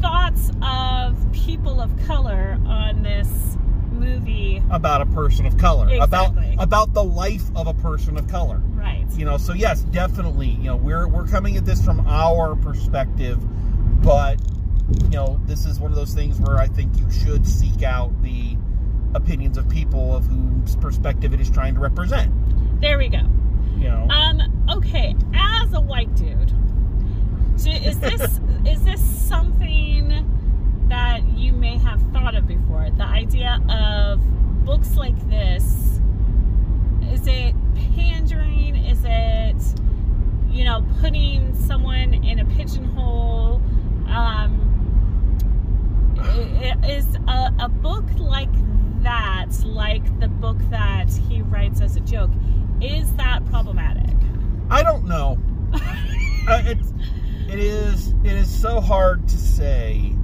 [0.00, 3.56] thoughts of people of color on this
[3.98, 4.62] movie.
[4.70, 6.04] about a person of color, Exactly.
[6.54, 8.60] about about the life of a person of color.
[8.74, 9.06] Right.
[9.16, 13.38] You know, so yes, definitely, you know, we're we're coming at this from our perspective,
[14.02, 14.38] but
[15.02, 18.10] you know, this is one of those things where I think you should seek out
[18.22, 18.56] the
[19.14, 22.32] opinions of people of whose perspective it is trying to represent.
[22.80, 23.20] There we go.
[23.76, 24.64] You know, Um.
[24.70, 25.14] Okay.
[25.34, 26.52] As a white dude,
[27.62, 30.24] do, is this is this something
[30.88, 32.88] that you may have thought of before?
[32.96, 33.68] The idea of
[34.68, 35.98] books like this.
[37.10, 38.76] Is it pandering?
[38.76, 39.80] Is it
[40.50, 43.62] you know putting someone in a pigeonhole?
[44.10, 44.66] Um,
[46.86, 48.52] is a, a book like
[49.02, 52.30] that, like the book that he writes as a joke,
[52.82, 54.14] is that problematic?
[54.68, 55.38] I don't know.
[55.72, 56.92] uh, it's
[57.50, 60.14] it is it is so hard to say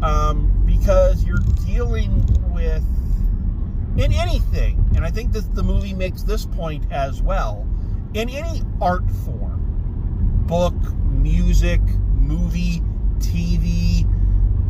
[0.00, 2.82] um, because you're dealing with
[3.98, 7.66] in anything, and I think that the movie makes this point as well.
[8.14, 11.80] In any art form, book, music,
[12.14, 12.82] movie,
[13.18, 14.04] TV,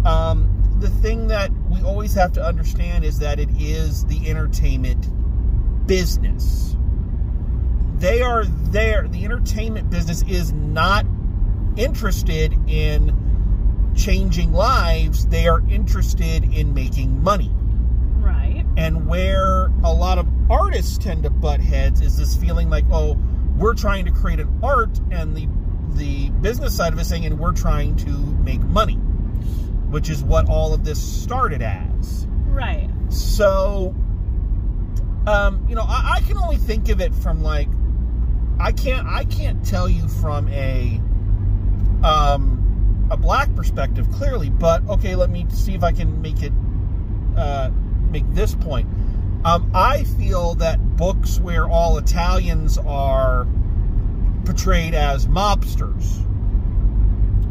[0.07, 5.07] um, the thing that we always have to understand is that it is the entertainment
[5.87, 6.69] business
[7.99, 9.09] they are there.
[9.09, 11.05] The entertainment business is not
[11.77, 15.27] interested in changing lives.
[15.27, 17.51] They are interested in making money.
[18.79, 23.19] And where a lot of artists tend to butt heads is this feeling like, oh,
[23.57, 25.49] we're trying to create an art, and the
[25.97, 28.95] the business side of it saying, and we're trying to make money,
[29.91, 32.27] which is what all of this started as.
[32.47, 32.89] Right.
[33.09, 33.95] So,
[35.27, 37.69] um, you know, I, I can only think of it from like,
[38.61, 41.01] I can't, I can't tell you from a,
[42.05, 46.53] um, a black perspective clearly, but okay, let me see if I can make it,
[47.37, 47.71] uh,
[48.11, 48.89] make this point.
[49.45, 53.47] Um, I feel that books where all Italians are
[54.45, 56.25] portrayed as mobsters,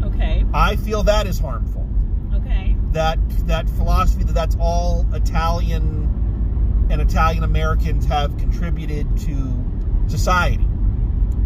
[0.04, 0.46] Okay.
[0.54, 1.86] I feel that is harmful.
[2.34, 2.76] Okay.
[2.92, 9.66] that that philosophy that that's all Italian and Italian Americans have contributed to
[10.08, 10.66] society.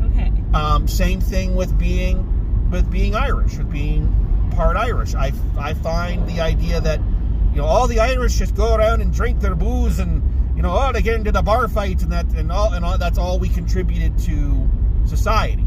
[0.03, 0.31] Okay.
[0.53, 4.13] Um, same thing with being with being Irish, with being
[4.55, 5.15] part Irish.
[5.15, 6.99] I I find the idea that
[7.51, 10.23] you know all the Irish just go around and drink their booze and
[10.55, 12.97] you know oh they get into the bar fights and that and all and all
[12.97, 14.69] that's all we contributed to
[15.05, 15.65] society.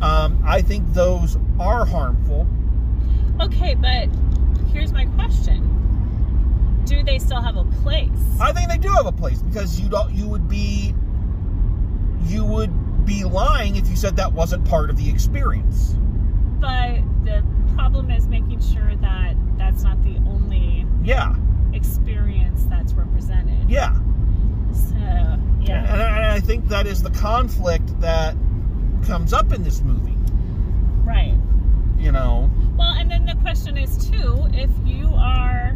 [0.00, 2.46] Um, I think those are harmful.
[3.40, 4.08] Okay, but
[4.72, 8.10] here's my question: Do they still have a place?
[8.40, 10.94] I think they do have a place because you don't you would be
[12.26, 15.94] you would be lying if you said that wasn't part of the experience.
[16.60, 21.34] But the problem is making sure that that's not the only Yeah,
[21.72, 23.68] experience that's represented.
[23.70, 23.94] yeah.
[24.72, 25.92] So, And, yeah.
[25.94, 28.36] and I think that is the conflict that
[29.06, 30.16] comes up in this movie.
[31.02, 31.38] Right.
[31.98, 35.74] You know, Well, and then the question is too, if you are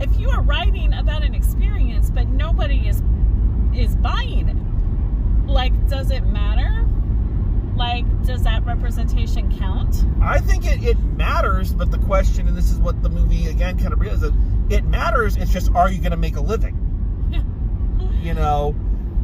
[0.00, 3.02] if you are writing about an experience but nobody is
[3.74, 6.84] is buying it, like does it matter?
[7.80, 10.04] Like does that representation count?
[10.20, 13.78] I think it, it matters, but the question, and this is what the movie again
[13.78, 14.32] kind of realizes,
[14.68, 15.38] it matters.
[15.38, 16.76] It's just, are you going to make a living?
[18.22, 18.74] You know,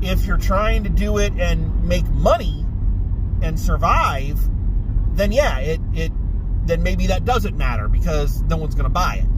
[0.00, 2.64] if you're trying to do it and make money
[3.42, 4.40] and survive,
[5.14, 6.12] then yeah, it it
[6.66, 9.28] then maybe that doesn't matter because no one's going to buy it.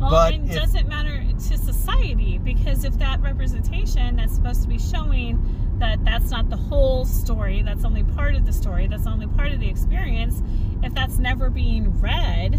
[0.00, 2.38] Well, But and if- does it matter to society?
[2.38, 5.44] Because if that representation that's supposed to be showing
[5.84, 9.52] that that's not the whole story, that's only part of the story, that's only part
[9.52, 10.42] of the experience,
[10.82, 12.58] if that's never being read,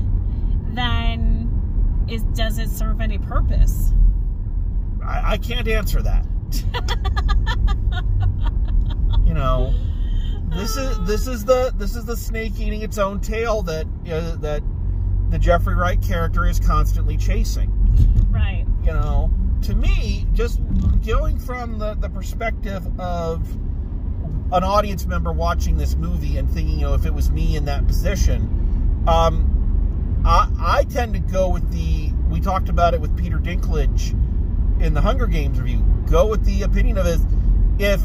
[0.75, 3.91] then is does it serve any purpose?
[5.03, 6.23] I, I can't answer that.
[9.25, 9.73] you know,
[10.49, 14.35] this is this is the this is the snake eating its own tail that uh,
[14.35, 14.61] that
[15.31, 17.71] the Jeffrey Wright character is constantly chasing.
[18.29, 18.65] Right.
[18.83, 19.31] You know,
[19.65, 20.60] to me, just
[21.06, 23.51] going from the the perspective of
[24.51, 27.65] an audience member watching this movie and thinking, you know, if it was me in
[27.65, 32.12] that position, um, I, I tend to go with the.
[32.30, 34.12] We talked about it with Peter Dinklage
[34.82, 35.84] in the Hunger Games review.
[36.08, 37.25] Go with the opinion of is
[37.80, 38.01] if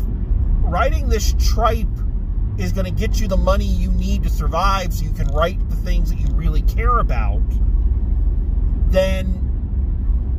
[0.62, 1.86] writing this tripe
[2.58, 5.58] is going to get you the money you need to survive, so you can write
[5.68, 7.42] the things that you really care about,
[8.90, 9.49] then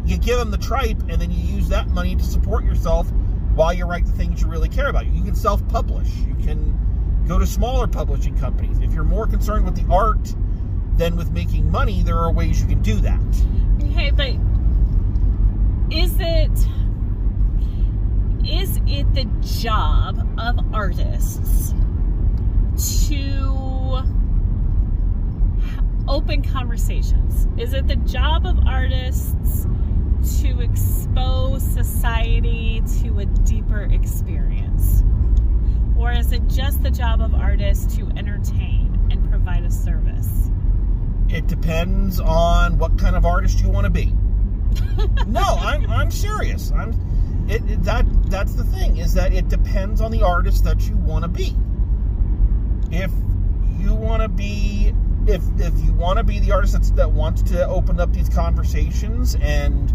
[0.05, 3.11] you give them the tripe, and then you use that money to support yourself
[3.53, 5.05] while you write the things you really care about.
[5.07, 6.09] You can self-publish.
[6.27, 8.79] You can go to smaller publishing companies.
[8.79, 10.33] If you're more concerned with the art
[10.97, 13.21] than with making money, there are ways you can do that.
[13.83, 14.35] Okay, but
[15.91, 16.51] is it
[18.45, 21.73] is it the job of artists
[23.07, 24.01] to
[26.07, 27.47] open conversations?
[27.57, 29.67] Is it the job of artists
[30.41, 35.03] to expose society to a deeper experience?
[35.97, 40.49] Or is it just the job of artists to entertain and provide a service?
[41.29, 44.05] It depends on what kind of artist you want to be.
[45.27, 46.71] no, I'm I'm serious.
[46.71, 46.91] I'm
[47.49, 50.95] it, it- that that's the thing is that it depends on the artist that you
[50.97, 51.55] want to be.
[52.91, 53.12] If
[53.79, 54.93] you want to be
[55.27, 58.29] if if you want to be the artist that's, that wants to open up these
[58.29, 59.91] conversations and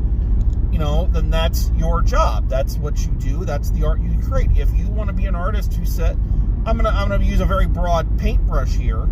[0.76, 2.50] you know then that's your job.
[2.50, 3.46] That's what you do.
[3.46, 4.50] That's the art you create.
[4.58, 6.18] If you want to be an artist who said
[6.66, 9.08] I'm gonna I'm gonna use a very broad paintbrush here.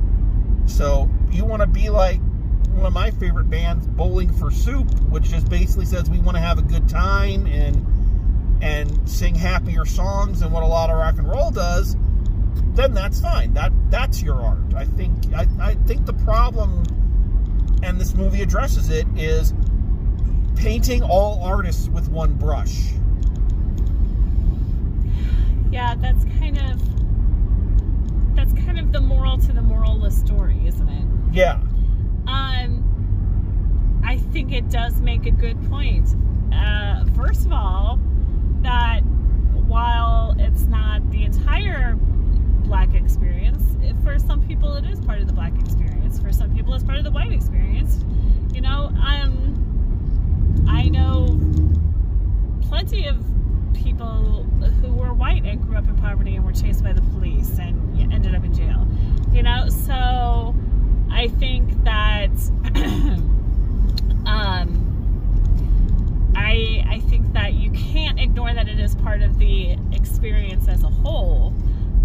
[0.67, 2.21] So you want to be like
[2.75, 6.43] one of my favorite bands, Bowling for Soup, which just basically says we want to
[6.43, 7.87] have a good time and
[8.63, 11.97] and sing happier songs and what a lot of rock and roll does,
[12.75, 13.55] then that's fine.
[13.55, 14.75] That that's your art.
[14.77, 16.85] I think I, I think the problem
[17.83, 19.55] and this movie addresses it is
[20.57, 22.93] painting all artists with one brush.
[25.71, 26.81] Yeah, that's kind of
[28.37, 31.05] that's kind of the moral to the moralless story, isn't it?
[31.35, 31.61] Yeah.
[32.27, 36.09] Um, I think it does make a good point.
[36.53, 37.99] Uh, first of all,
[38.63, 39.01] that
[39.67, 41.95] while it's not the entire
[42.65, 43.63] black experience,
[44.05, 46.21] for some people it is part of the black experience.
[46.21, 48.05] For some people it's part of the white experience.
[48.53, 49.74] You know, um,
[50.69, 51.39] I know
[52.69, 53.17] plenty of
[53.75, 54.45] people
[54.81, 58.13] who were white and grew up in poverty and were chased by the police and
[58.13, 58.87] ended up in jail.
[59.33, 60.55] You know, so
[61.11, 62.31] I think that
[64.27, 64.81] um,
[66.37, 70.83] I I think that you can't ignore that it is part of the experience as
[70.83, 71.53] a whole.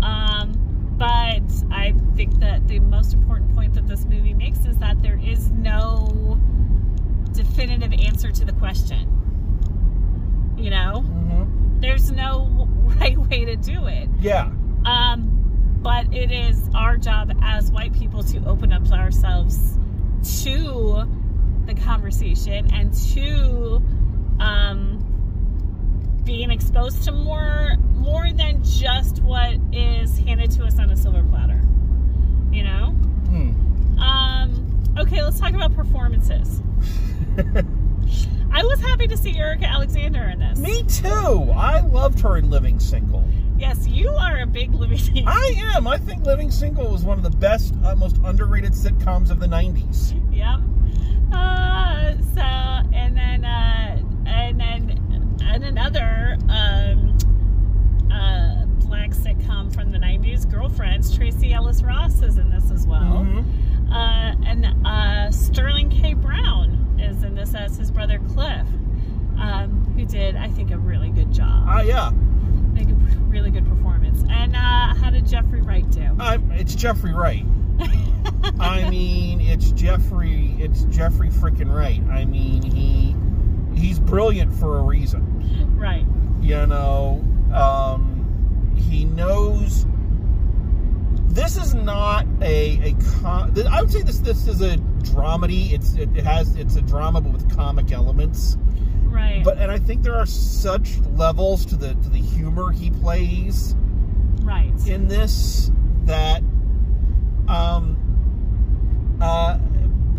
[0.02, 0.54] Um,
[0.98, 5.20] but I think that the most important point that this movie makes is that there
[5.24, 6.40] is no
[7.44, 9.08] definitive answer to the question.
[10.58, 11.80] You know, Mm-hmm.
[11.80, 12.68] there's no
[13.00, 14.10] right way to do it.
[14.20, 14.52] Yeah.
[14.86, 19.78] Um, but it is our job as white people to open up ourselves
[20.44, 21.08] to
[21.66, 23.82] the conversation and to
[24.42, 25.00] um,
[26.26, 31.24] being exposed to more more than just what is handed to us on a silver
[31.24, 31.62] platter.
[32.52, 32.86] You know.
[33.30, 34.00] Hmm.
[34.00, 36.62] Um, okay, let's talk about performances.
[38.52, 40.58] I was happy to see Erika Alexander in this.
[40.60, 41.52] Me too.
[41.56, 43.24] I loved her in Living Single.
[43.58, 45.26] Yes, you are a big Living Single.
[45.28, 45.88] I am.
[45.88, 49.48] I think Living Single was one of the best, uh, most underrated sitcoms of the
[49.48, 50.14] 90s.
[50.34, 50.60] Yep.
[51.32, 57.16] Uh, so and then uh, and then and another um,
[58.12, 61.16] uh, black sitcom from the '90s, Girlfriends.
[61.16, 63.46] Tracee Ellis Ross is in this as well, Mhm.
[63.92, 66.14] Uh, and uh, Sterling K.
[66.14, 68.68] Brown is in this as his brother Cliff,
[69.40, 71.66] um, who did I think a really good job.
[71.68, 72.08] Ah, yeah.
[72.10, 72.94] I think a
[73.26, 74.24] really good performance.
[74.30, 76.16] And uh, how did Jeffrey Wright do?
[76.52, 77.46] It's Jeffrey Wright.
[78.60, 80.56] I mean, it's Jeffrey.
[80.60, 82.02] It's Jeffrey freaking Wright.
[82.12, 83.16] I mean, he
[83.80, 85.78] he's brilliant for a reason.
[85.78, 86.06] right.
[86.42, 87.24] You know,
[87.54, 89.86] um, he knows.
[91.30, 95.74] This is not a a com- I would say this this is a dramedy.
[95.74, 98.58] It's it, it has it's a drama but with comic elements.
[99.04, 99.44] Right.
[99.44, 103.76] But and I think there are such levels to the to the humor he plays
[104.42, 104.74] right.
[104.88, 105.72] in this
[106.06, 106.42] that
[107.48, 109.60] um uh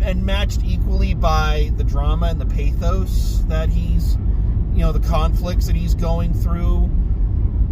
[0.01, 4.15] and matched equally by the drama and the pathos that he's
[4.73, 6.89] you know the conflicts that he's going through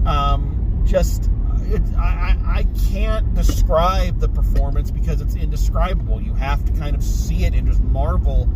[0.05, 1.29] um just
[1.73, 6.21] it, I, I I can't describe the performance because it's indescribable.
[6.21, 8.49] You have to kind of see it and just marvel.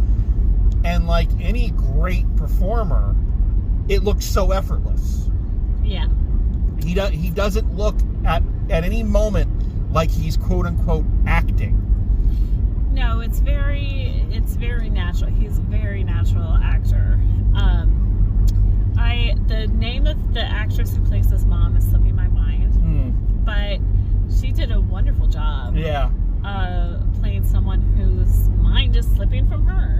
[0.83, 3.15] And like any great performer,
[3.87, 5.29] it looks so effortless.
[5.83, 6.07] yeah.
[6.83, 7.11] He does.
[7.11, 7.95] He doesn't look
[8.25, 11.79] at at any moment like he's quote unquote acting.
[12.91, 15.31] No, it's very it's very natural.
[15.31, 17.19] He's a very natural actor.
[17.55, 18.45] Um,
[18.97, 22.27] I the name of the actress who plays his mom is slipping my.
[23.45, 23.79] But
[24.39, 26.09] she did a wonderful job Yeah.
[26.43, 29.99] uh, playing someone whose mind is slipping from her.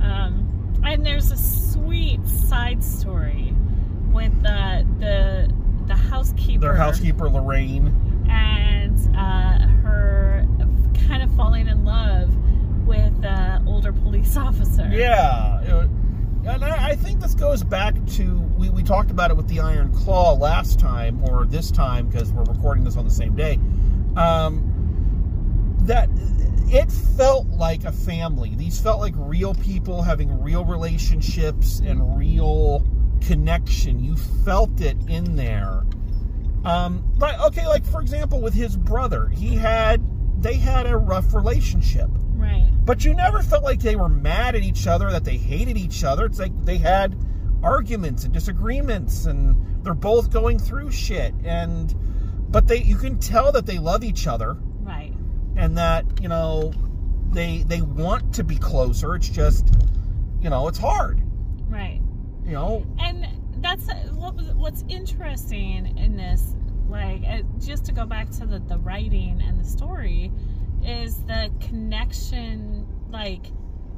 [0.00, 3.54] Um, and there's a sweet side story
[4.12, 5.52] with the the
[5.86, 7.88] the housekeeper Their housekeeper Lorraine.
[8.28, 10.46] and uh, her
[11.08, 12.34] kind of falling in love
[12.86, 14.88] with the older police officer.
[14.92, 15.86] Yeah.
[16.48, 19.60] And I, I think this goes back to we, we talked about it with the
[19.60, 23.58] Iron Claw last time or this time because we're recording this on the same day.
[24.16, 26.08] Um, that
[26.70, 28.54] it felt like a family.
[28.54, 32.86] These felt like real people having real relationships and real
[33.20, 34.02] connection.
[34.02, 35.84] You felt it in there.
[36.64, 40.02] Um, but okay, like for example, with his brother, he had
[40.42, 42.08] they had a rough relationship.
[42.48, 42.70] Right.
[42.84, 46.02] But you never felt like they were mad at each other, that they hated each
[46.04, 46.24] other.
[46.26, 47.16] It's like they had
[47.62, 51.92] arguments and disagreements and they're both going through shit and
[52.50, 55.12] but they you can tell that they love each other Right.
[55.56, 56.72] and that, you know,
[57.30, 59.14] they they want to be closer.
[59.16, 59.68] It's just
[60.40, 61.20] you know, it's hard.
[61.68, 62.00] Right.
[62.46, 63.26] You know, And
[63.60, 66.54] that's what's interesting in this.
[66.88, 70.30] Like, uh, just to go back to the, the writing and the story,
[70.88, 72.86] is the connection.
[73.10, 73.46] Like,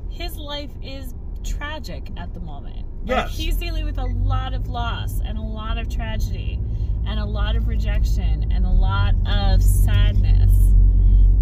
[0.08, 1.14] his life is
[1.44, 2.86] tragic at the moment.
[3.06, 3.36] Like, Yes.
[3.36, 6.60] he's dealing with a lot of loss and a lot of tragedy
[7.06, 10.52] and a lot of rejection and a lot of sadness.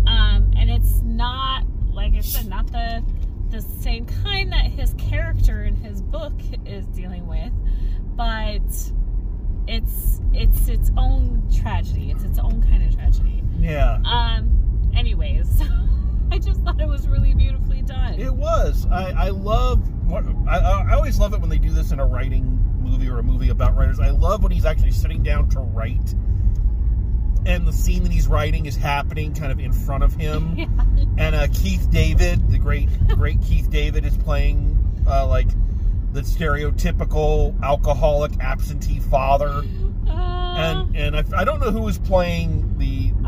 [0.06, 3.02] Um, and it's not, like I said, not the
[3.50, 6.34] the same kind that his character in his book
[6.66, 7.50] is dealing with,
[8.14, 8.60] but
[9.66, 12.10] it's it's its own tragedy.
[12.10, 13.42] It's its own kind of tragedy.
[13.58, 13.98] yeah.
[14.04, 14.54] Um.
[14.96, 15.62] Anyways,
[16.32, 18.14] I just thought it was really beautifully done.
[18.20, 18.86] It was.
[18.90, 22.06] I, I love what I, I always love it when they do this in a
[22.06, 24.00] writing movie or a movie about writers.
[24.00, 26.14] I love when he's actually sitting down to write,
[27.46, 30.56] and the scene that he's writing is happening kind of in front of him.
[30.58, 30.66] Yeah.
[31.16, 34.76] And uh, Keith David, the great great Keith David, is playing
[35.06, 35.48] uh, like
[36.12, 39.62] the stereotypical alcoholic absentee father.
[40.06, 40.10] Uh,
[40.58, 42.67] And and I, I don't know who was playing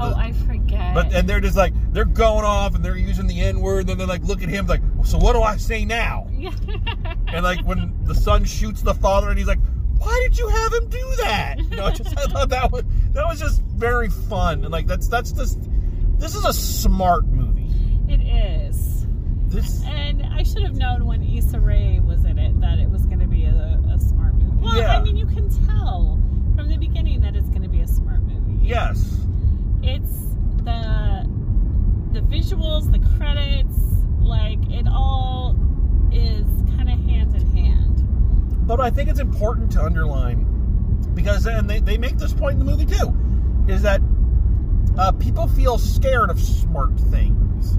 [0.01, 0.95] oh, I forget.
[0.95, 3.81] but and they're just like they're going off and they're using the N word.
[3.81, 6.29] And then they're like look at him like, so what do I say now?
[7.33, 9.61] And like when the son shoots the father, and he's like,
[9.99, 12.83] "Why did you have him do that?" You know, just I thought that was
[13.13, 15.61] that was just very fun, and like that's that's just
[16.19, 17.69] this is a smart movie.
[18.09, 19.07] it is.
[19.47, 23.07] This And I should have known when Issa Rae was in it that it was
[23.07, 24.65] going to be a, a smart movie.
[24.65, 24.99] Well, Yeah.
[24.99, 26.21] I mean, you can tell
[26.57, 28.59] from the beginning that it's going to be a smart movie.
[28.67, 29.20] yes,
[29.83, 30.13] It's
[30.65, 31.29] the
[32.13, 33.77] the visuals, the credits,
[34.21, 35.57] like it all
[36.13, 36.45] is
[36.77, 38.67] kind of hand in hand.
[38.67, 40.45] but I think it's important to underline
[41.15, 43.15] because and they they make this point in the movie too,
[43.73, 44.01] is that
[44.99, 47.79] uh, people feel scared of smart things.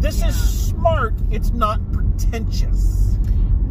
[0.00, 0.28] This Yeah.
[0.28, 1.14] is smart.
[1.30, 3.18] It's not pretentious.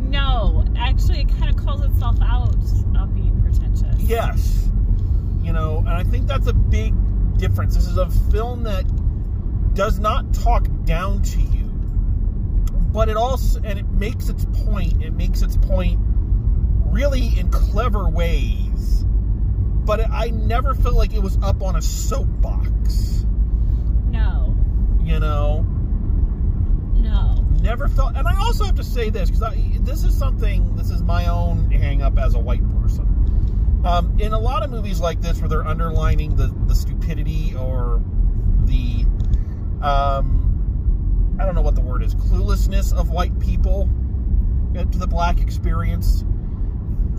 [0.09, 2.53] No, actually, it kind of calls itself out
[2.97, 3.95] of being pretentious.
[4.01, 4.69] Yes.
[5.41, 6.93] You know, and I think that's a big
[7.37, 7.75] difference.
[7.75, 8.85] This is a film that
[9.73, 11.65] does not talk down to you,
[12.93, 15.99] but it also, and it makes its point, it makes its point
[16.87, 19.03] really in clever ways.
[19.85, 23.25] But I never felt like it was up on a soapbox.
[24.09, 24.55] No,
[25.03, 25.65] You know?
[26.95, 27.45] no.
[27.61, 31.01] never felt and i also have to say this because this is something this is
[31.01, 33.05] my own hang up as a white person
[33.85, 38.01] um, in a lot of movies like this where they're underlining the, the stupidity or
[38.65, 39.05] the
[39.81, 43.89] um, i don't know what the word is cluelessness of white people
[44.73, 46.25] to the black experience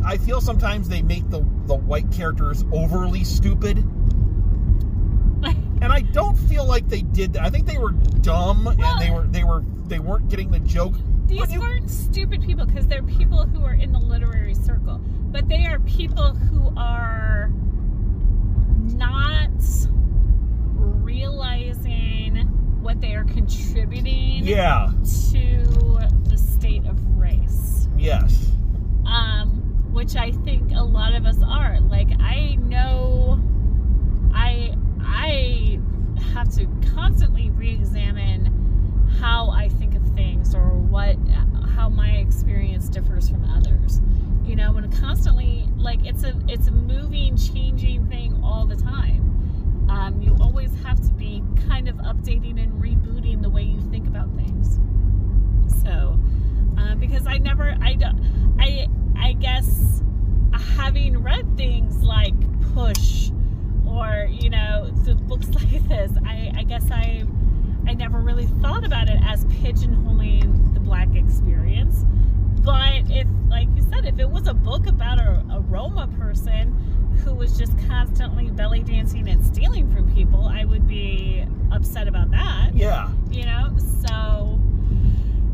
[0.05, 3.79] i feel sometimes they make the, the white characters overly stupid
[5.83, 7.43] and I don't feel like they did that.
[7.43, 10.59] I think they were dumb Well- and they were they were they weren't getting the
[10.61, 10.95] joke.
[11.27, 15.01] These you- weren't stupid people because they're people who are in the literary circle,
[15.37, 17.51] but they are people who are
[18.95, 19.51] not
[21.05, 22.37] realizing
[22.81, 24.91] what they are contributing Yeah.
[25.31, 25.63] to
[26.31, 27.87] the state of race.
[27.99, 28.51] Yes.
[29.05, 31.81] um, which I think a lot of us are.
[31.81, 33.39] Like I know,
[34.35, 35.79] I I
[36.33, 41.17] have to constantly re-examine how I think of things or what
[41.75, 44.01] how my experience differs from others.
[44.47, 49.87] You know, and constantly like it's a it's a moving, changing thing all the time.
[49.89, 54.07] Um, you always have to be kind of updating and rebooting the way you think
[54.07, 54.79] about things.
[55.83, 56.19] So,
[56.79, 60.03] uh, because I never, I don't, I, I guess
[60.77, 62.35] having read things like
[62.75, 63.31] Push
[63.87, 64.91] or you know
[65.27, 67.25] books like this, I, I guess I,
[67.87, 72.05] I never really thought about it as pigeonholing the black experience.
[72.67, 76.73] But if, like you said, if it was a book about a, a Roma person
[77.25, 82.33] who was just constantly belly dancing and stealing from people, I would be upset about
[82.33, 82.73] that.
[82.75, 83.09] Yeah.
[83.31, 84.61] You know, so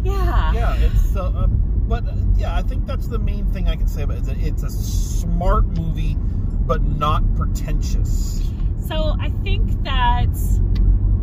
[0.02, 0.54] yeah.
[0.54, 0.74] Yeah.
[0.76, 4.04] It's uh, uh, but uh, yeah, I think that's the main thing I can say
[4.04, 4.20] about it.
[4.20, 6.16] Is that It's a smart movie,
[6.66, 8.42] but not pretentious.
[8.88, 10.34] So I think that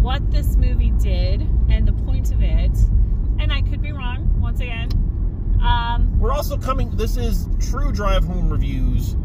[0.01, 2.77] what this movie did and the point of it,
[3.39, 4.89] and I could be wrong once again.
[5.61, 6.95] Um, We're also coming.
[6.95, 9.15] This is true drive home reviews,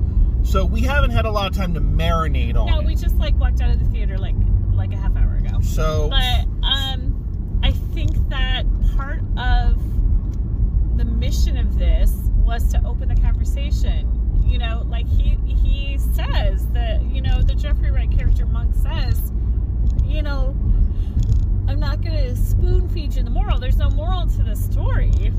[0.42, 2.86] so we haven't had a lot of time to marinate on no, it.
[2.86, 4.34] we just like walked out of the theater like
[4.72, 5.60] like a half hour ago.
[5.62, 8.66] so But um, I think that
[8.96, 9.76] part of
[10.96, 14.10] the mission of this was to open the conversation.
[14.44, 19.32] You know, like he he says that you know the Jeffrey Wright character Monk says,
[20.04, 20.54] you know,
[21.66, 23.58] I'm not going to spoon feed you the moral.
[23.58, 25.32] There's no moral to the story,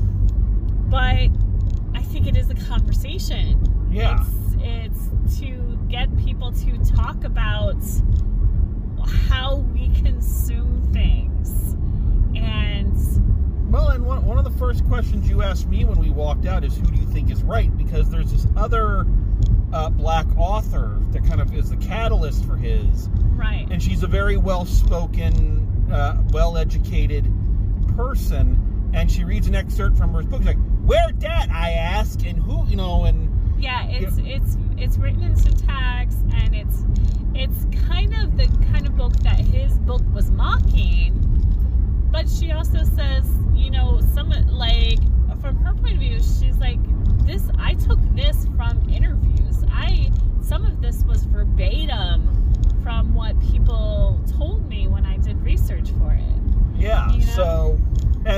[0.88, 1.28] but
[1.94, 3.88] I think it is a conversation.
[3.90, 4.18] Yeah.
[4.20, 7.82] It's, it's to get people to talk about
[9.28, 11.74] how we consume things.
[12.36, 16.46] And Well, and one, one of the first questions you asked me when we walked
[16.46, 17.74] out is who do you think is right?
[17.76, 19.06] Because there's this other
[19.72, 23.66] uh, black author that kind of is the catalyst for his, right.
[23.70, 27.30] and she's a very well spoken, uh, well educated
[27.96, 30.40] person, and she reads an excerpt from her book.
[30.40, 31.50] She's like, Where dat?
[31.50, 33.28] I ask, and who, you know, and
[33.58, 36.84] Yeah, it's it's it's written in syntax and it's
[37.34, 41.12] it's kind of the kind of book that his book was mocking.
[42.12, 45.00] But she also says, you know, some like
[45.40, 46.78] from her point of view, she's like,
[47.26, 49.64] this I took this from interviews.
[49.70, 50.10] I
[50.40, 52.32] some of this was verbatim
[52.84, 56.80] from what people told me when I did research for it.
[56.80, 57.10] Yeah.
[57.10, 57.32] You know?
[57.32, 57.80] So,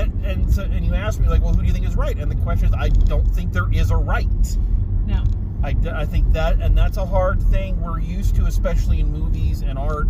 [0.08, 2.16] and and so, and you asked me like, well, who do you think is right?
[2.16, 4.26] And the question is, I don't think there is a right.
[5.06, 5.24] No.
[5.62, 9.62] I, I think that, and that's a hard thing we're used to, especially in movies
[9.62, 10.06] and art.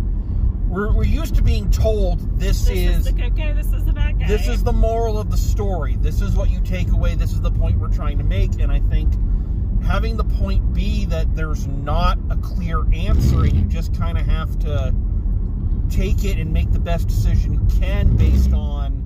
[0.67, 3.83] We're, we're used to being told this, This is, is, the good guy, this is
[3.85, 4.27] the bad guy.
[4.27, 5.95] this is the moral of the story.
[5.95, 7.15] This is what you take away.
[7.15, 8.59] This is the point we're trying to make.
[8.59, 9.11] And I think
[9.83, 14.25] having the point be that there's not a clear answer, and you just kind of
[14.27, 14.93] have to
[15.89, 18.98] take it and make the best decision you can based on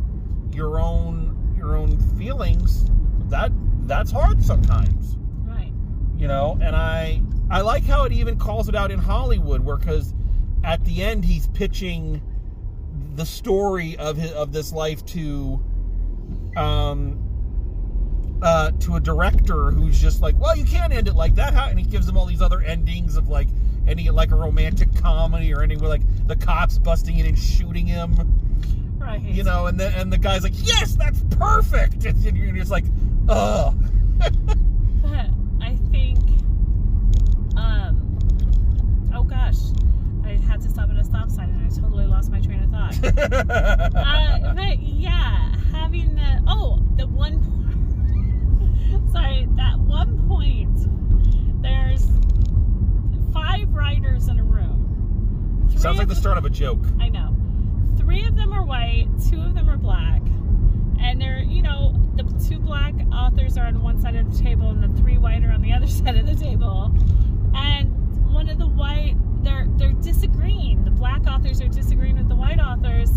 [0.54, 2.86] your own your own feelings.
[3.30, 3.52] That
[3.86, 5.72] that's hard sometimes right.
[6.18, 9.78] you know and i i like how it even calls it out in hollywood where
[9.78, 10.14] because
[10.64, 12.22] at the end he's pitching
[13.16, 15.62] the story of his of this life to
[16.56, 17.20] um
[18.42, 21.68] uh to a director who's just like well you can't end it like that how
[21.68, 23.48] and he gives him all these other endings of like
[23.86, 28.16] it like a romantic comedy or with like the cops busting in and shooting him
[29.04, 29.22] Right.
[29.22, 32.86] you know, and the and the guy's like, "Yes, that's perfect," and you're just like,
[33.30, 33.76] Ugh.
[35.02, 35.30] But
[35.62, 36.20] I think,
[37.58, 38.18] um,
[39.14, 39.58] oh gosh,
[40.24, 42.72] I had to stop at a stop sign and I totally lost my train of
[42.72, 42.96] thought.
[43.20, 47.42] uh, but yeah, having the oh, the one.
[49.12, 50.70] Sorry, that one point.
[51.62, 52.06] There's
[53.34, 55.68] five riders in a room.
[55.70, 56.84] Three Sounds like the start of a joke.
[57.00, 57.36] I know.
[58.04, 60.22] Three of them are white, two of them are black.
[61.00, 64.70] And they're, you know, the two black authors are on one side of the table
[64.70, 66.94] and the three white are on the other side of the table.
[67.56, 70.86] And one of the white they're they're disagreeing.
[70.86, 73.10] The black authors are disagreeing with the white authors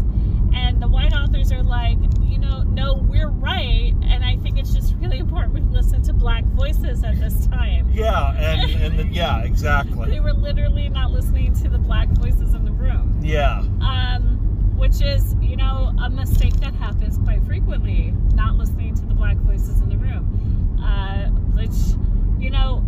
[0.55, 3.93] and the white authors are like, you know, no, we're right.
[4.03, 7.89] And I think it's just really important we listen to black voices at this time.
[7.93, 10.11] Yeah, and and then, yeah, exactly.
[10.11, 13.59] They were literally not listening to the black voices in the room Yeah.
[13.81, 14.46] um,
[14.77, 19.37] which is, you know, a mistake that happens quite frequently, not listening to the black
[19.39, 20.79] voices in the room.
[20.83, 21.97] Uh, which,
[22.39, 22.85] you know,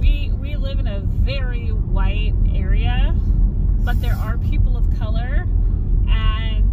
[0.00, 3.14] we we live in a very white area,
[3.84, 5.46] but there are people of color,
[6.08, 6.72] and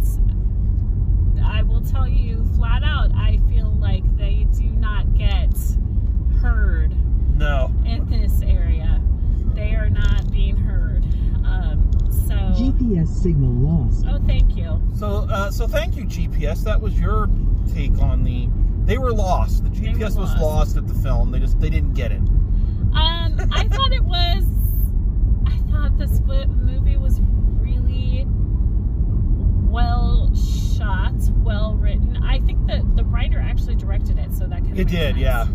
[1.44, 5.52] I will tell you flat out, I feel like they do not get
[6.40, 6.94] heard
[7.36, 7.72] No.
[7.84, 9.02] in this area.
[9.54, 11.04] They are not being heard.
[11.44, 11.89] Um,
[12.30, 12.62] so.
[12.62, 14.04] GPS signal lost.
[14.08, 14.80] Oh, thank you.
[14.96, 16.62] So uh, so thank you GPS.
[16.64, 17.28] That was your
[17.74, 18.48] take on the.
[18.84, 19.64] They were lost.
[19.64, 20.40] The They were GPS was lost.
[20.40, 21.30] lost at the film.
[21.30, 22.18] They just they didn't get it.
[22.18, 24.44] Um, I thought it was.
[25.46, 27.20] I thought this wi- movie was
[27.60, 28.26] really
[29.70, 32.16] well shot, well written.
[32.22, 35.46] I think that the writer actually directed it, so that kind of It did, yeah.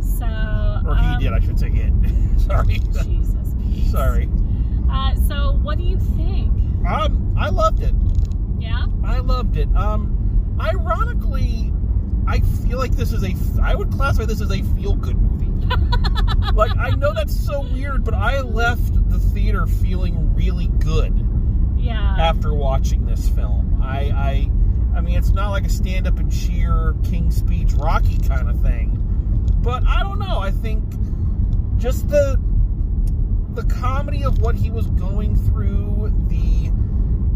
[0.00, 1.32] So, Or he um, did.
[1.32, 1.92] I should say it.
[2.40, 2.78] Sorry.
[3.04, 3.54] Jesus.
[3.90, 4.28] Sorry.
[4.90, 6.50] Uh, so, what do you think?
[6.86, 7.94] Um, I loved it.
[8.58, 8.86] Yeah.
[9.04, 9.68] I loved it.
[9.76, 11.72] Um, ironically,
[12.26, 13.34] I feel like this is a.
[13.62, 15.46] I would classify this as a feel good movie.
[16.54, 21.14] like I know that's so weird, but I left the theater feeling really good
[21.78, 22.16] Yeah.
[22.18, 23.80] after watching this film.
[23.82, 24.50] I, I,
[24.96, 28.60] I mean, it's not like a stand up and cheer King's Speech Rocky kind of
[28.62, 28.96] thing,
[29.62, 30.38] but I don't know.
[30.38, 30.82] I think
[31.78, 32.40] just the
[33.60, 36.70] the comedy of what he was going through, the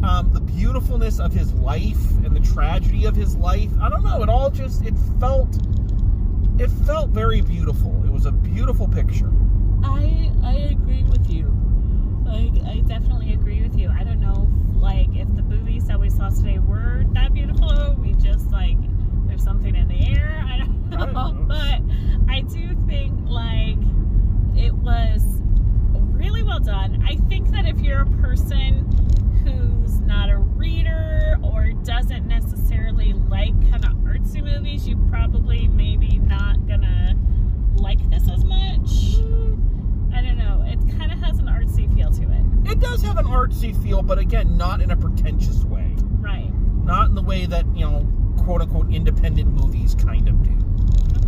[0.06, 3.70] um, the beautifulnul of his life and the tragedy of his life.
[3.80, 4.22] I don't know.
[4.22, 5.58] It all just it felt
[6.58, 8.02] it felt very beautiful.
[8.04, 9.30] It was a beautiful picture.
[9.82, 11.52] I I agree with you.
[12.26, 13.90] I, I definitely agree with you.
[13.90, 14.48] I don't know,
[14.80, 18.78] like if the movies that we saw today were that beautiful, we just like
[19.26, 20.42] there's something in the air.
[20.48, 21.44] I don't know, I don't know.
[21.48, 23.76] but I do think like
[24.56, 25.33] it was
[26.44, 27.02] really well done.
[27.06, 28.84] I think that if you're a person
[29.44, 36.18] who's not a reader or doesn't necessarily like kind of artsy movies, you probably maybe
[36.18, 37.16] not gonna
[37.76, 39.16] like this as much.
[40.12, 40.64] I don't know.
[40.66, 42.70] It kind of has an artsy feel to it.
[42.72, 45.94] It does have an artsy feel, but again, not in a pretentious way.
[46.20, 46.50] Right.
[46.84, 48.06] Not in the way that you know,
[48.38, 50.50] quote unquote, independent movies kind of do.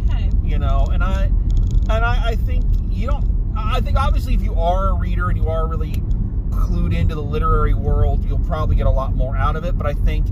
[0.08, 0.30] Okay.
[0.44, 1.24] you know and i
[1.88, 5.38] and I, I think you don't i think obviously if you are a reader and
[5.38, 5.92] you are really
[6.50, 9.76] clued into the literary world you'll probably get a lot more out of it.
[9.76, 10.26] But i think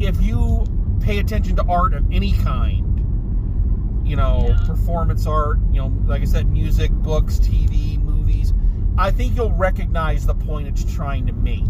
[0.00, 0.64] if you
[1.00, 2.84] pay attention to art of any kind
[4.06, 4.66] you know Yeah.
[4.66, 8.52] performance art you know like i said music books tv movies
[8.96, 11.64] i think you'll recognize the point it's trying to make.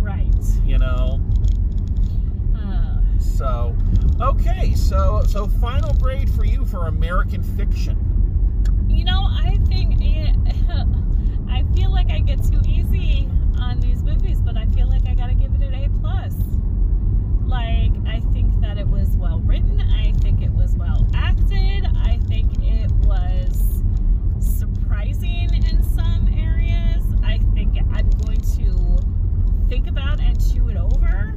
[0.00, 0.32] Right.
[0.64, 1.20] you know?
[2.56, 3.76] Uh, so
[4.20, 7.96] okay so so final grade for you for american fiction
[8.90, 9.94] you know, I think
[11.50, 13.28] I feel like I get too easy
[13.60, 16.34] on these movies, but I feel like I gotta give it an A plus.
[17.46, 19.80] Like I think that it was well written.
[19.80, 21.86] I think it was well acted.
[21.96, 23.82] I think it was
[24.40, 27.02] surprising in some areas.
[27.22, 28.98] I think I'm going to
[29.68, 31.34] think about and chew it over.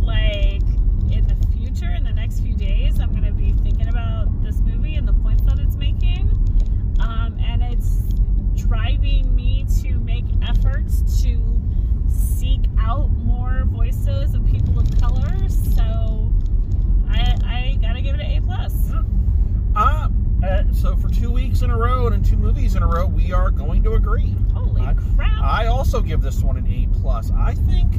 [0.00, 0.62] Like
[1.10, 4.60] in the future, in the next few days, I'm going to be thinking about this
[4.60, 6.28] movie and the points that it's making.
[7.00, 8.02] Um, and it's
[8.54, 11.60] driving me to make efforts to
[12.08, 13.10] seek out
[13.64, 15.48] more voices of people of color.
[15.48, 16.32] So
[17.08, 18.90] I, I gotta give it an A plus.
[19.74, 20.10] Ah,
[20.42, 23.06] uh, so for two weeks in a row and in two movies in a row,
[23.06, 24.34] we are going to agree.
[24.54, 25.42] Holy I- crap!
[25.42, 27.30] I also give this one an A plus.
[27.32, 27.94] I think,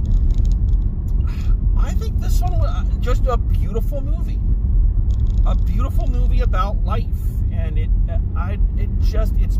[1.78, 4.40] I think this one was just a beautiful movie,
[5.46, 7.06] a beautiful movie about life,
[7.52, 7.90] and it,
[8.36, 9.60] I, it just it's,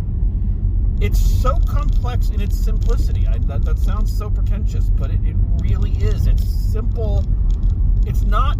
[1.02, 3.28] it's so complex in its simplicity.
[3.28, 6.28] I, that that sounds so pretentious, but it, it really is.
[6.28, 7.24] It's simple.
[8.06, 8.58] It's not.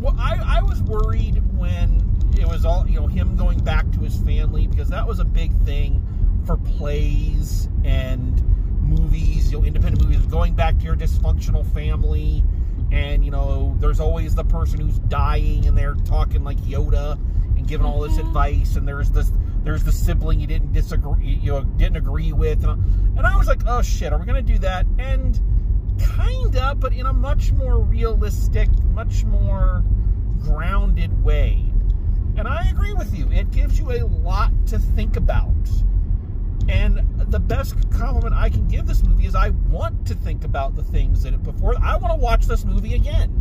[0.00, 2.00] Well, I I was worried when
[2.38, 5.24] it was all you know him going back to his family because that was a
[5.24, 6.02] big thing
[6.44, 8.42] for plays and
[8.84, 12.44] movies, you know, independent movies, going back to your dysfunctional family.
[12.92, 17.18] And, you know, there's always the person who's dying and they're talking like Yoda
[17.56, 18.28] and giving all this mm-hmm.
[18.28, 18.76] advice.
[18.76, 19.32] And there's this,
[19.64, 22.64] there's the sibling you didn't disagree, you know, didn't agree with.
[22.64, 24.86] And, and I was like, oh shit, are we going to do that?
[24.98, 25.40] And
[25.98, 29.82] kinda, but in a much more realistic, much more
[30.40, 31.64] grounded way.
[32.36, 33.30] And I agree with you.
[33.32, 35.54] It gives you a lot to think about.
[36.68, 37.00] And
[37.30, 40.82] the best compliment I can give this movie is I want to think about the
[40.82, 41.74] things that it before.
[41.80, 43.40] I want to watch this movie again.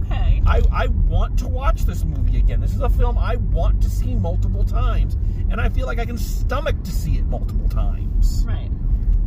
[0.00, 0.42] Okay.
[0.46, 2.60] I, I want to watch this movie again.
[2.60, 5.16] This is a film I want to see multiple times.
[5.54, 8.42] And I feel like I can stomach to see it multiple times.
[8.44, 8.72] Right.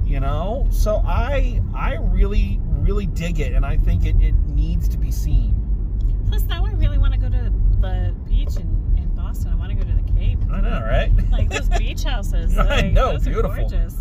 [0.04, 0.68] You know?
[0.72, 5.10] So I I really, really dig it and I think it, it needs to be
[5.10, 5.56] seen.
[6.28, 9.54] Plus, now I really want to go to the beach in, in Boston.
[9.54, 10.40] I want to go to the Cape.
[10.52, 11.14] I know, right?
[11.32, 12.58] Like those beach houses.
[12.58, 13.52] I know, those beautiful.
[13.52, 13.96] Are gorgeous.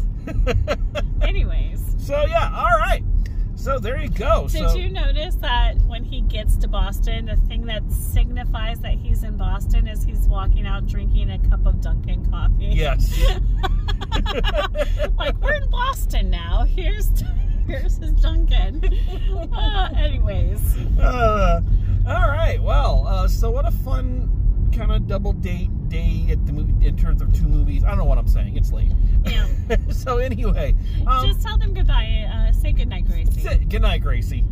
[1.22, 3.04] Anyways, so yeah, all right.
[3.66, 4.46] So there you go.
[4.46, 8.92] did so you notice that when he gets to Boston, the thing that signifies that
[8.92, 12.66] he's in Boston is he's walking out drinking a cup of Dunkin' coffee?
[12.66, 13.12] Yes.
[15.18, 16.64] like we're in Boston now.
[16.64, 17.10] Here's
[17.66, 18.84] here's his Dunkin'.
[19.52, 20.60] Uh, anyways,
[21.00, 21.60] Uh,
[22.06, 22.62] all right.
[22.62, 24.30] Well, uh, so what a fun
[24.72, 27.84] kind of double date day at the movie in terms of two movies.
[27.84, 28.56] I don't know what I'm saying.
[28.56, 28.92] It's late.
[29.24, 29.46] yeah.
[29.90, 30.74] so anyway,
[31.06, 32.28] um, Just tell them goodbye.
[32.32, 33.40] Uh, say goodnight, Gracie.
[33.40, 34.44] sit- good night, Gracie.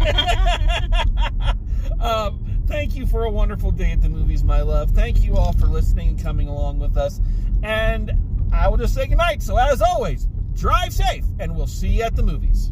[2.00, 4.90] um, thank you for a wonderful day at the movies, my love.
[4.90, 7.20] Thank you all for listening and coming along with us.
[7.62, 8.12] And
[8.52, 9.42] I will just say goodnight.
[9.42, 12.70] So as always, drive safe, and we'll see you at the movies.